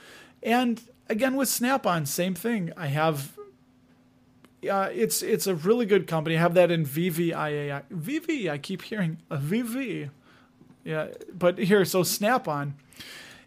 And 0.42 0.80
again 1.08 1.36
with 1.36 1.48
Snap-on, 1.48 2.06
same 2.06 2.34
thing. 2.34 2.72
I 2.76 2.86
have 2.86 3.32
uh, 4.70 4.88
it's 4.94 5.22
it's 5.22 5.46
a 5.46 5.54
really 5.54 5.84
good 5.84 6.06
company. 6.06 6.36
I 6.36 6.40
have 6.40 6.54
that 6.54 6.70
in 6.70 6.86
VVIA. 6.86 7.82
VV, 7.92 8.48
I 8.48 8.58
keep 8.58 8.82
hearing 8.82 9.18
a 9.30 9.36
VV. 9.36 10.10
Yeah, 10.84 11.08
but 11.32 11.58
here, 11.58 11.84
so 11.84 12.02
Snap 12.02 12.48
on. 12.48 12.74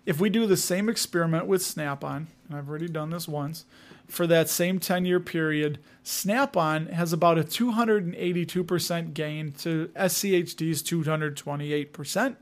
If 0.06 0.19
we 0.19 0.30
do 0.30 0.45
the 0.45 0.58
same 0.58 0.89
experiment 0.89 1.47
with 1.47 1.62
Snap 1.62 2.03
on, 2.03 2.27
and 2.47 2.58
I've 2.58 2.69
already 2.69 2.88
done 2.88 3.10
this 3.10 3.27
once, 3.27 3.65
for 4.08 4.26
that 4.28 4.50
same 4.50 4.80
10 4.80 5.06
year 5.06 5.20
period, 5.20 5.80
Snap 6.04 6.56
on 6.56 6.86
has 6.88 7.12
about 7.12 7.38
a 7.38 7.43
282% 7.43 9.13
gain 9.13 9.52
to 9.54 9.89
SCHD's 9.96 10.82
228%. 10.82 12.36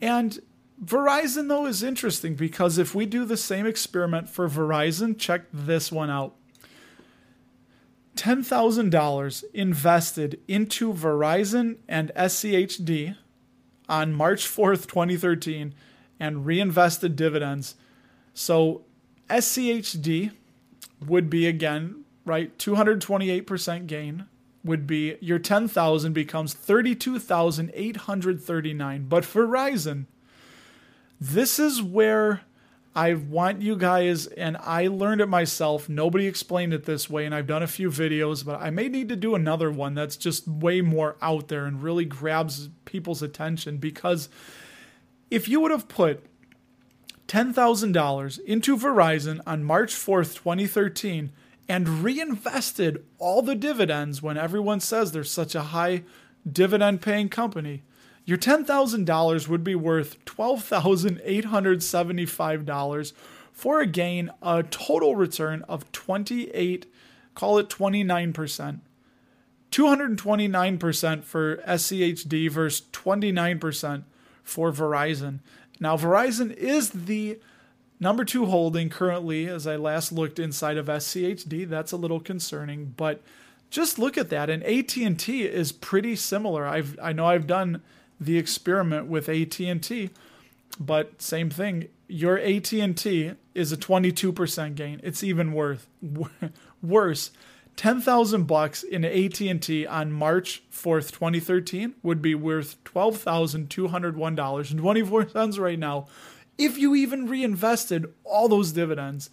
And 0.02 0.40
Verizon, 0.84 1.50
though, 1.50 1.66
is 1.66 1.84
interesting 1.84 2.36
because 2.36 2.78
if 2.78 2.96
we 2.96 3.06
do 3.06 3.26
the 3.26 3.38
same 3.38 3.66
experiment 3.66 4.30
for 4.30 4.48
Verizon, 4.48 5.18
check 5.18 5.42
this 5.52 5.92
one 5.92 6.10
out. 6.10 6.36
$10,000 8.20 9.44
invested 9.54 10.40
into 10.46 10.94
Verizon 10.94 11.78
and 11.88 12.12
SCHD 12.18 13.16
on 13.88 14.14
March 14.14 14.46
4th, 14.46 14.88
2013, 14.88 15.74
and 16.20 16.46
reinvested 16.46 17.16
dividends. 17.16 17.76
So 18.34 18.82
SCHD 19.30 20.32
would 21.08 21.30
be 21.30 21.48
again, 21.48 22.04
right, 22.26 22.58
228% 22.58 23.88
gain 23.88 24.26
would 24.66 24.86
be 24.86 25.16
your 25.22 25.40
10,000 25.40 26.12
becomes 26.12 26.54
32,839. 26.54 29.06
But 29.08 29.24
Verizon, 29.24 30.08
this 31.22 31.58
is 31.58 31.82
where 31.82 32.42
I 32.96 33.14
want 33.14 33.62
you 33.62 33.76
guys, 33.76 34.26
and 34.28 34.58
I 34.58 34.88
learned 34.88 35.22
it 35.22 35.28
myself. 35.28 35.88
Nobody 35.88 36.26
explained 36.26 36.74
it 36.74 36.86
this 36.86 37.10
way, 37.10 37.26
and 37.26 37.36
I've 37.36 37.48
done 37.48 37.62
a 37.62 37.68
few 37.68 37.90
videos, 37.90 38.44
but 38.44 38.60
I 38.62 38.72
may 38.72 38.88
need 38.90 39.10
to 39.10 39.16
do 39.16 39.36
another 39.36 39.72
one 39.72 39.94
that's 39.94 40.18
just 40.18 40.48
way 40.48 40.82
more 40.82 41.16
out 41.22 41.50
there 41.50 41.66
and 41.66 41.84
really 41.84 42.06
grabs 42.06 42.70
people's 42.86 43.22
attention 43.22 43.78
because 43.78 44.28
if 45.30 45.48
you 45.48 45.60
would 45.60 45.72
have 45.72 45.88
put 45.88 46.26
$10,000 47.28 48.40
into 48.40 48.76
Verizon 48.76 49.40
on 49.46 49.64
March 49.64 49.94
4th, 49.94 50.36
2013, 50.36 51.32
and 51.68 52.04
reinvested 52.04 53.06
all 53.20 53.44
the 53.44 53.54
dividends 53.54 54.24
when 54.24 54.36
everyone 54.36 54.80
says 54.80 55.12
there's 55.12 55.30
such 55.30 55.54
a 55.54 55.62
high 55.62 56.02
dividend 56.52 57.02
paying 57.02 57.30
company, 57.30 57.84
your 58.30 58.38
$10,000 58.38 59.48
would 59.48 59.64
be 59.64 59.74
worth 59.74 60.24
$12,875 60.26 63.14
for 63.52 63.82
a 63.82 63.88
gain, 63.88 64.30
a 64.44 64.62
total 64.62 65.16
return 65.16 65.64
of 65.64 65.92
28, 65.92 66.86
call 67.34 67.58
it 67.58 67.70
29%. 67.70 68.82
229% 69.72 71.24
for 71.24 71.58
SCHD 71.58 72.52
versus 72.52 72.86
29% 72.94 74.04
for 74.44 74.72
Verizon. 74.72 75.40
Now, 75.80 75.98
Verizon 75.98 76.56
is 76.56 76.92
the 76.92 77.40
number 78.00 78.24
two 78.24 78.46
holding 78.46 78.90
currently, 78.90 79.48
as 79.48 79.66
I 79.66 79.76
last 79.76 80.12
looked 80.12 80.38
inside 80.38 80.78
of 80.78 80.86
SCHD. 80.86 81.68
That's 81.68 81.94
a 81.94 81.98
little 81.98 82.20
concerning, 82.20 82.94
but 82.96 83.24
just 83.72 83.98
look 83.98 84.20
at 84.20 84.30
that. 84.30 84.52
And 84.52 84.62
AT&T 84.64 85.46
is 85.46 85.72
pretty 85.72 86.16
similar. 86.16 86.68
I've 86.68 86.96
I 87.02 87.12
know 87.12 87.26
I've 87.26 87.48
done 87.48 87.82
the 88.20 88.38
experiment 88.38 89.08
with 89.08 89.30
AT&T, 89.30 90.10
but 90.80 91.22
same 91.22 91.50
thing. 91.50 91.88
Your 92.08 92.38
AT&T 92.38 93.32
is 93.54 93.72
a 93.72 93.78
22% 93.78 94.76
gain. 94.76 95.00
It's 95.04 95.24
even 95.24 95.54
worth 95.54 95.88
worse. 96.82 97.32
10,000 97.76 98.44
bucks 98.44 98.84
in 98.84 99.06
AT&T 99.06 99.88
on 99.88 100.12
March 100.12 100.64
4th, 100.70 101.14
2013 101.14 101.96
would 102.04 102.22
be 102.22 102.36
worth 102.36 102.76
$12,201.24 102.84 105.60
right 105.60 105.80
now 105.80 106.06
if 106.58 106.78
you 106.78 106.94
even 106.94 107.30
reinvested 107.30 108.14
all 108.26 108.50
those 108.50 108.74
dividends. 108.74 109.30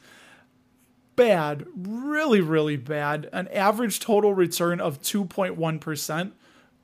Bad, 1.16 1.66
really 1.76 2.40
really 2.40 2.76
bad. 2.76 3.28
An 3.32 3.48
average 3.48 3.98
total 3.98 4.32
return 4.32 4.80
of 4.80 5.02
2.1% 5.02 6.30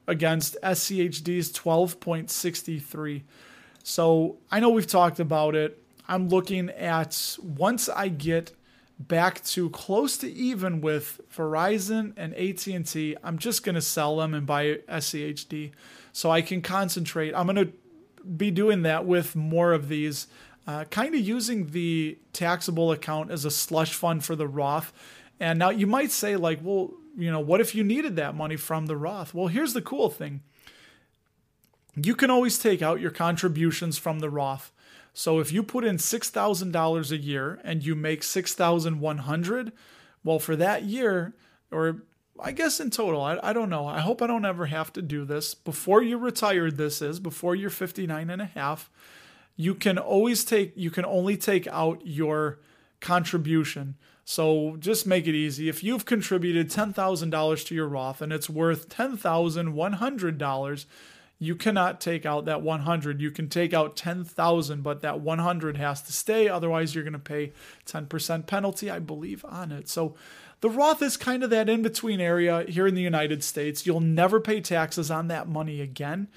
against 0.07 0.57
SCHD's 0.63 1.53
12.63. 1.53 3.23
So 3.83 4.39
I 4.51 4.61
know 4.61 4.71
we've 4.71 4.87
talked 4.87 5.21
about 5.21 5.55
it. 5.55 5.83
I'm 6.09 6.29
looking 6.29 6.71
at 6.71 7.37
once 7.43 7.89
I 7.89 8.09
get 8.09 8.53
back 8.99 9.43
to 9.45 9.71
close 9.71 10.17
to 10.19 10.31
even 10.31 10.81
with 10.81 11.21
Verizon 11.35 12.13
and 12.17 12.35
AT&T, 12.35 13.17
I'm 13.23 13.39
just 13.39 13.65
going 13.65 13.75
to 13.75 13.81
sell 13.81 14.17
them 14.17 14.35
and 14.35 14.47
buy 14.47 14.79
SCHD 14.89 15.73
so 16.13 16.31
I 16.31 16.43
can 16.43 16.63
concentrate. 16.63 17.35
I'm 17.35 17.47
going 17.47 17.67
to 17.67 17.73
be 18.25 18.51
doing 18.51 18.83
that 18.83 19.05
with 19.07 19.35
more 19.35 19.73
of 19.73 19.89
these 19.89 20.27
uh, 20.67 20.85
kind 20.85 21.15
of 21.15 21.21
using 21.21 21.71
the 21.71 22.19
taxable 22.33 22.93
account 22.93 23.31
as 23.31 23.45
a 23.45 23.51
slush 23.51 23.95
fund 23.95 24.25
for 24.25 24.37
the 24.37 24.47
Roth. 24.47 24.93
And 25.41 25.59
now 25.59 25.71
you 25.71 25.87
might 25.87 26.13
say 26.13 26.37
like, 26.37 26.61
well, 26.63 26.93
you 27.17 27.31
know, 27.31 27.41
what 27.41 27.61
if 27.61 27.75
you 27.75 27.85
needed 27.85 28.17
that 28.17 28.35
money 28.35 28.57
from 28.57 28.87
the 28.87 28.97
Roth? 28.97 29.35
Well, 29.35 29.49
here's 29.49 29.75
the 29.75 29.83
cool 29.83 30.09
thing 30.09 30.43
you 31.95 32.15
can 32.15 32.31
always 32.31 32.59
take 32.59 32.81
out 32.81 33.01
your 33.01 33.11
contributions 33.11 33.99
from 33.99 34.21
the 34.21 34.31
Roth. 34.31 34.73
So 35.15 35.41
if 35.41 35.53
you 35.53 35.63
put 35.63 35.85
in 35.85 35.97
$6,000 35.97 37.11
a 37.11 37.17
year 37.19 37.61
and 37.65 37.85
you 37.85 37.95
make 37.95 38.23
6,100, 38.23 39.73
well 40.25 40.39
for 40.39 40.57
that 40.57 40.85
year 40.85 41.35
or 41.71 42.03
I 42.41 42.53
guess 42.53 42.81
in 42.81 42.91
total, 42.91 43.21
I, 43.21 43.39
I 43.43 43.53
don't 43.53 43.69
know. 43.69 43.87
I 43.87 44.01
hope 44.01 44.23
I 44.23 44.27
don't 44.27 44.45
ever 44.45 44.67
have 44.67 44.93
to 44.95 45.03
do 45.03 45.25
this. 45.25 45.55
Before 45.55 46.03
you're 46.03 46.19
retired 46.19 46.77
this 46.77 47.03
is, 47.03 47.21
before 47.21 47.55
you're 47.55 47.71
59 47.71 48.31
and 48.31 48.43
a 48.43 48.47
half, 48.47 48.91
you 49.55 49.75
can 49.75 49.99
always 49.99 50.45
take 50.45 50.73
you 50.75 50.91
can 50.91 51.05
only 51.05 51.37
take 51.37 51.67
out 51.69 52.01
your 52.05 52.59
contribution. 53.01 53.97
So 54.25 54.77
just 54.79 55.07
make 55.07 55.27
it 55.27 55.35
easy. 55.35 55.69
If 55.69 55.83
you've 55.83 56.05
contributed 56.05 56.71
$10,000 56.71 57.67
to 57.67 57.75
your 57.75 57.89
Roth 57.89 58.23
and 58.23 58.33
it's 58.33 58.49
worth 58.49 58.89
$10,100, 58.89 60.85
you 61.39 61.57
cannot 61.57 62.01
take 62.01 62.25
out 62.25 62.45
that 62.45 62.63
100. 62.63 63.21
You 63.21 63.33
can 63.33 63.49
take 63.49 63.75
out 63.75 63.97
10,000, 63.97 64.83
but 64.83 65.01
that 65.03 65.21
100 65.21 65.77
has 65.77 66.01
to 66.03 66.13
stay 66.13 66.49
otherwise 66.49 66.95
you're 66.95 67.03
going 67.03 67.15
to 67.15 67.19
pay 67.19 67.53
10% 67.85 68.47
penalty, 68.47 68.89
I 68.89 69.01
believe, 69.01 69.45
on 69.47 69.73
it. 69.73 69.89
So 69.89 70.15
The 70.63 70.71
Roth 70.71 71.03
is 71.03 71.17
kind 71.17 71.43
of 71.43 71.51
that 71.51 71.69
in 71.69 71.83
between 71.83 72.21
area 72.21 72.65
here 72.69 72.87
in 72.87 72.95
the 72.95 73.03
United 73.03 73.43
States. 73.43 73.85
You'll 73.85 73.99
never 73.99 74.41
pay 74.41 74.61
taxes 74.61 75.11
on 75.11 75.27
that 75.27 75.49
money 75.49 75.81
again. 75.81 76.29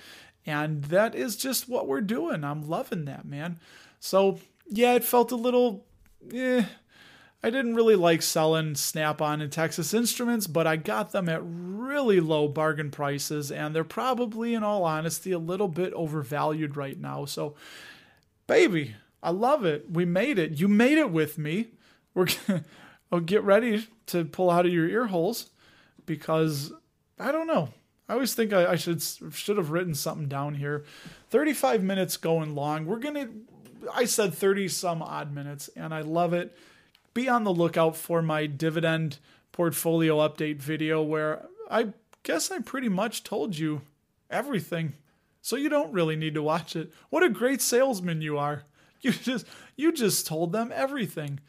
And 0.47 0.85
that 0.85 1.13
is 1.13 1.35
just 1.35 1.69
what 1.69 1.87
we're 1.87 2.01
doing. 2.01 2.43
I'm 2.43 2.67
loving 2.67 3.05
that, 3.05 3.25
man. 3.25 3.59
So, 3.99 4.39
yeah, 4.67 4.95
it 4.95 5.03
felt 5.03 5.31
a 5.31 5.35
little, 5.35 5.85
eh. 6.33 6.65
I 7.45 7.51
didn't 7.51 7.75
really 7.75 7.95
like 7.95 8.23
selling 8.23 8.73
Snap 8.73 9.21
on 9.21 9.39
and 9.39 9.51
Texas 9.51 9.93
Instruments, 9.93 10.47
but 10.47 10.65
I 10.65 10.77
got 10.77 11.11
them 11.11 11.29
at 11.29 11.43
really 11.45 12.19
low 12.19 12.47
bargain 12.47 12.89
prices, 12.89 13.51
and 13.51 13.75
they're 13.75 13.83
probably, 13.83 14.55
in 14.55 14.63
all 14.63 14.83
honesty, 14.83 15.31
a 15.31 15.37
little 15.37 15.67
bit 15.67 15.93
overvalued 15.93 16.75
right 16.75 16.99
now. 16.99 17.25
So, 17.25 17.53
baby, 18.47 18.95
I 19.21 19.29
love 19.29 19.63
it. 19.63 19.91
We 19.91 20.05
made 20.05 20.39
it. 20.39 20.59
You 20.59 20.67
made 20.67 20.97
it 20.97 21.11
with 21.11 21.37
me. 21.37 21.67
We're 22.15 22.29
gonna 22.47 22.65
oh, 23.11 23.19
get 23.19 23.43
ready 23.43 23.89
to 24.07 24.25
pull 24.25 24.49
out 24.49 24.65
of 24.65 24.73
your 24.73 24.89
ear 24.89 25.05
holes 25.05 25.51
because 26.07 26.73
I 27.19 27.31
don't 27.31 27.45
know. 27.45 27.69
I 28.09 28.13
always 28.13 28.33
think 28.33 28.53
I, 28.53 28.71
I 28.71 28.75
should 28.75 29.03
should 29.03 29.57
have 29.57 29.69
written 29.69 29.93
something 29.93 30.27
down 30.27 30.55
here. 30.55 30.83
35 31.29 31.83
minutes 31.83 32.17
going 32.17 32.55
long. 32.55 32.87
We're 32.87 32.97
gonna 32.97 33.29
I 33.93 34.05
said 34.05 34.33
30 34.33 34.67
some 34.67 35.03
odd 35.03 35.31
minutes, 35.31 35.69
and 35.75 35.93
I 35.93 36.01
love 36.01 36.33
it. 36.33 36.57
Be 37.15 37.27
on 37.29 37.45
the 37.45 37.53
lookout 37.53 37.95
for 37.95 38.21
my 38.21 38.45
dividend 38.45 39.17
portfolio 39.53 40.17
update 40.17 40.61
video 40.61 41.01
where 41.01 41.47
I 41.71 41.93
guess 42.23 42.51
I 42.51 42.59
pretty 42.59 42.89
much 42.89 43.23
told 43.23 43.57
you 43.57 43.81
everything. 44.29 44.93
So 45.41 45.55
you 45.55 45.69
don't 45.69 45.93
really 45.93 46.17
need 46.17 46.33
to 46.33 46.43
watch 46.43 46.75
it. 46.75 46.91
What 47.09 47.23
a 47.23 47.29
great 47.29 47.61
salesman 47.61 48.21
you 48.21 48.37
are. 48.37 48.63
You 49.01 49.11
just 49.11 49.45
you 49.75 49.91
just 49.91 50.25
told 50.25 50.51
them 50.51 50.71
everything. 50.73 51.39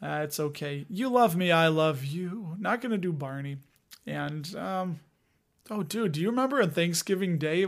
Uh, 0.00 0.22
it's 0.24 0.40
okay. 0.40 0.86
You 0.88 1.10
love 1.10 1.36
me, 1.36 1.52
I 1.52 1.68
love 1.68 2.02
you. 2.02 2.56
Not 2.58 2.80
gonna 2.80 2.96
do 2.96 3.12
Barney. 3.12 3.58
And 4.06 4.54
um 4.56 5.00
Oh, 5.70 5.82
dude, 5.82 6.12
do 6.12 6.20
you 6.20 6.28
remember 6.28 6.60
on 6.60 6.70
Thanksgiving 6.70 7.38
Day, 7.38 7.66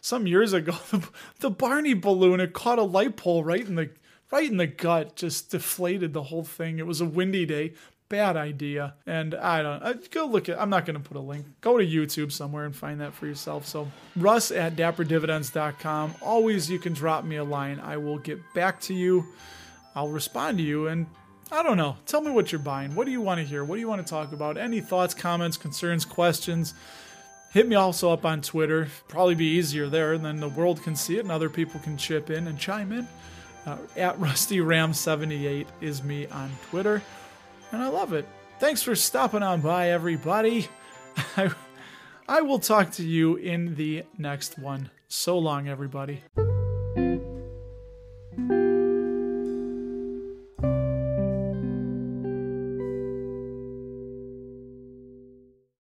some 0.00 0.26
years 0.28 0.52
ago, 0.52 0.76
the 1.40 1.50
Barney 1.50 1.94
balloon 1.94 2.38
it 2.38 2.52
caught 2.52 2.78
a 2.78 2.84
light 2.84 3.16
pole 3.16 3.42
right 3.42 3.66
in 3.66 3.74
the 3.74 3.90
right 4.32 4.50
in 4.50 4.56
the 4.56 4.66
gut, 4.66 5.14
just 5.14 5.50
deflated 5.50 6.12
the 6.12 6.24
whole 6.24 6.42
thing. 6.42 6.78
It 6.78 6.86
was 6.86 7.00
a 7.00 7.04
windy 7.04 7.46
day, 7.46 7.74
bad 8.08 8.36
idea. 8.36 8.94
And 9.06 9.34
I 9.34 9.62
don't 9.62 9.82
I, 9.82 9.92
go 10.10 10.26
look 10.26 10.48
at. 10.48 10.60
I'm 10.60 10.70
not 10.70 10.86
going 10.86 11.00
to 11.00 11.08
put 11.08 11.16
a 11.16 11.20
link. 11.20 11.46
Go 11.60 11.78
to 11.78 11.86
YouTube 11.86 12.32
somewhere 12.32 12.64
and 12.64 12.74
find 12.74 13.00
that 13.00 13.14
for 13.14 13.26
yourself. 13.26 13.66
So 13.66 13.90
Russ 14.16 14.50
at 14.50 14.74
dapperdividends.com. 14.74 16.16
Always, 16.20 16.70
you 16.70 16.78
can 16.78 16.94
drop 16.94 17.24
me 17.24 17.36
a 17.36 17.44
line. 17.44 17.78
I 17.78 17.98
will 17.98 18.18
get 18.18 18.40
back 18.54 18.80
to 18.82 18.94
you. 18.94 19.24
I'll 19.94 20.08
respond 20.08 20.58
to 20.58 20.64
you 20.64 20.88
and 20.88 21.06
I 21.52 21.62
don't 21.62 21.76
know. 21.76 21.98
Tell 22.06 22.22
me 22.22 22.30
what 22.30 22.50
you're 22.50 22.58
buying. 22.58 22.94
What 22.94 23.04
do 23.04 23.12
you 23.12 23.20
want 23.20 23.38
to 23.38 23.44
hear? 23.46 23.62
What 23.62 23.74
do 23.74 23.80
you 23.80 23.88
want 23.88 24.04
to 24.04 24.10
talk 24.10 24.32
about? 24.32 24.56
Any 24.56 24.80
thoughts, 24.80 25.12
comments, 25.12 25.58
concerns, 25.58 26.06
questions? 26.06 26.72
Hit 27.52 27.68
me 27.68 27.76
also 27.76 28.10
up 28.10 28.24
on 28.24 28.40
Twitter. 28.40 28.88
Probably 29.08 29.34
be 29.34 29.44
easier 29.44 29.86
there, 29.90 30.14
and 30.14 30.24
then 30.24 30.40
the 30.40 30.48
world 30.48 30.82
can 30.82 30.96
see 30.96 31.18
it 31.18 31.20
and 31.20 31.30
other 31.30 31.50
people 31.50 31.78
can 31.80 31.98
chip 31.98 32.30
in 32.30 32.46
and 32.46 32.58
chime 32.58 32.90
in. 32.90 33.06
Uh, 33.64 33.76
at 33.96 34.18
RustyRam78 34.18 35.66
is 35.80 36.02
me 36.02 36.26
on 36.26 36.50
Twitter, 36.70 37.00
and 37.70 37.82
I 37.82 37.88
love 37.88 38.12
it. 38.12 38.26
Thanks 38.58 38.82
for 38.82 38.94
stopping 38.94 39.42
on 39.42 39.60
by, 39.60 39.90
everybody. 39.90 40.68
I, 41.36 41.50
I 42.28 42.40
will 42.40 42.58
talk 42.58 42.90
to 42.92 43.04
you 43.04 43.36
in 43.36 43.74
the 43.76 44.04
next 44.18 44.58
one. 44.58 44.90
So 45.08 45.38
long, 45.38 45.68
everybody. 45.68 46.22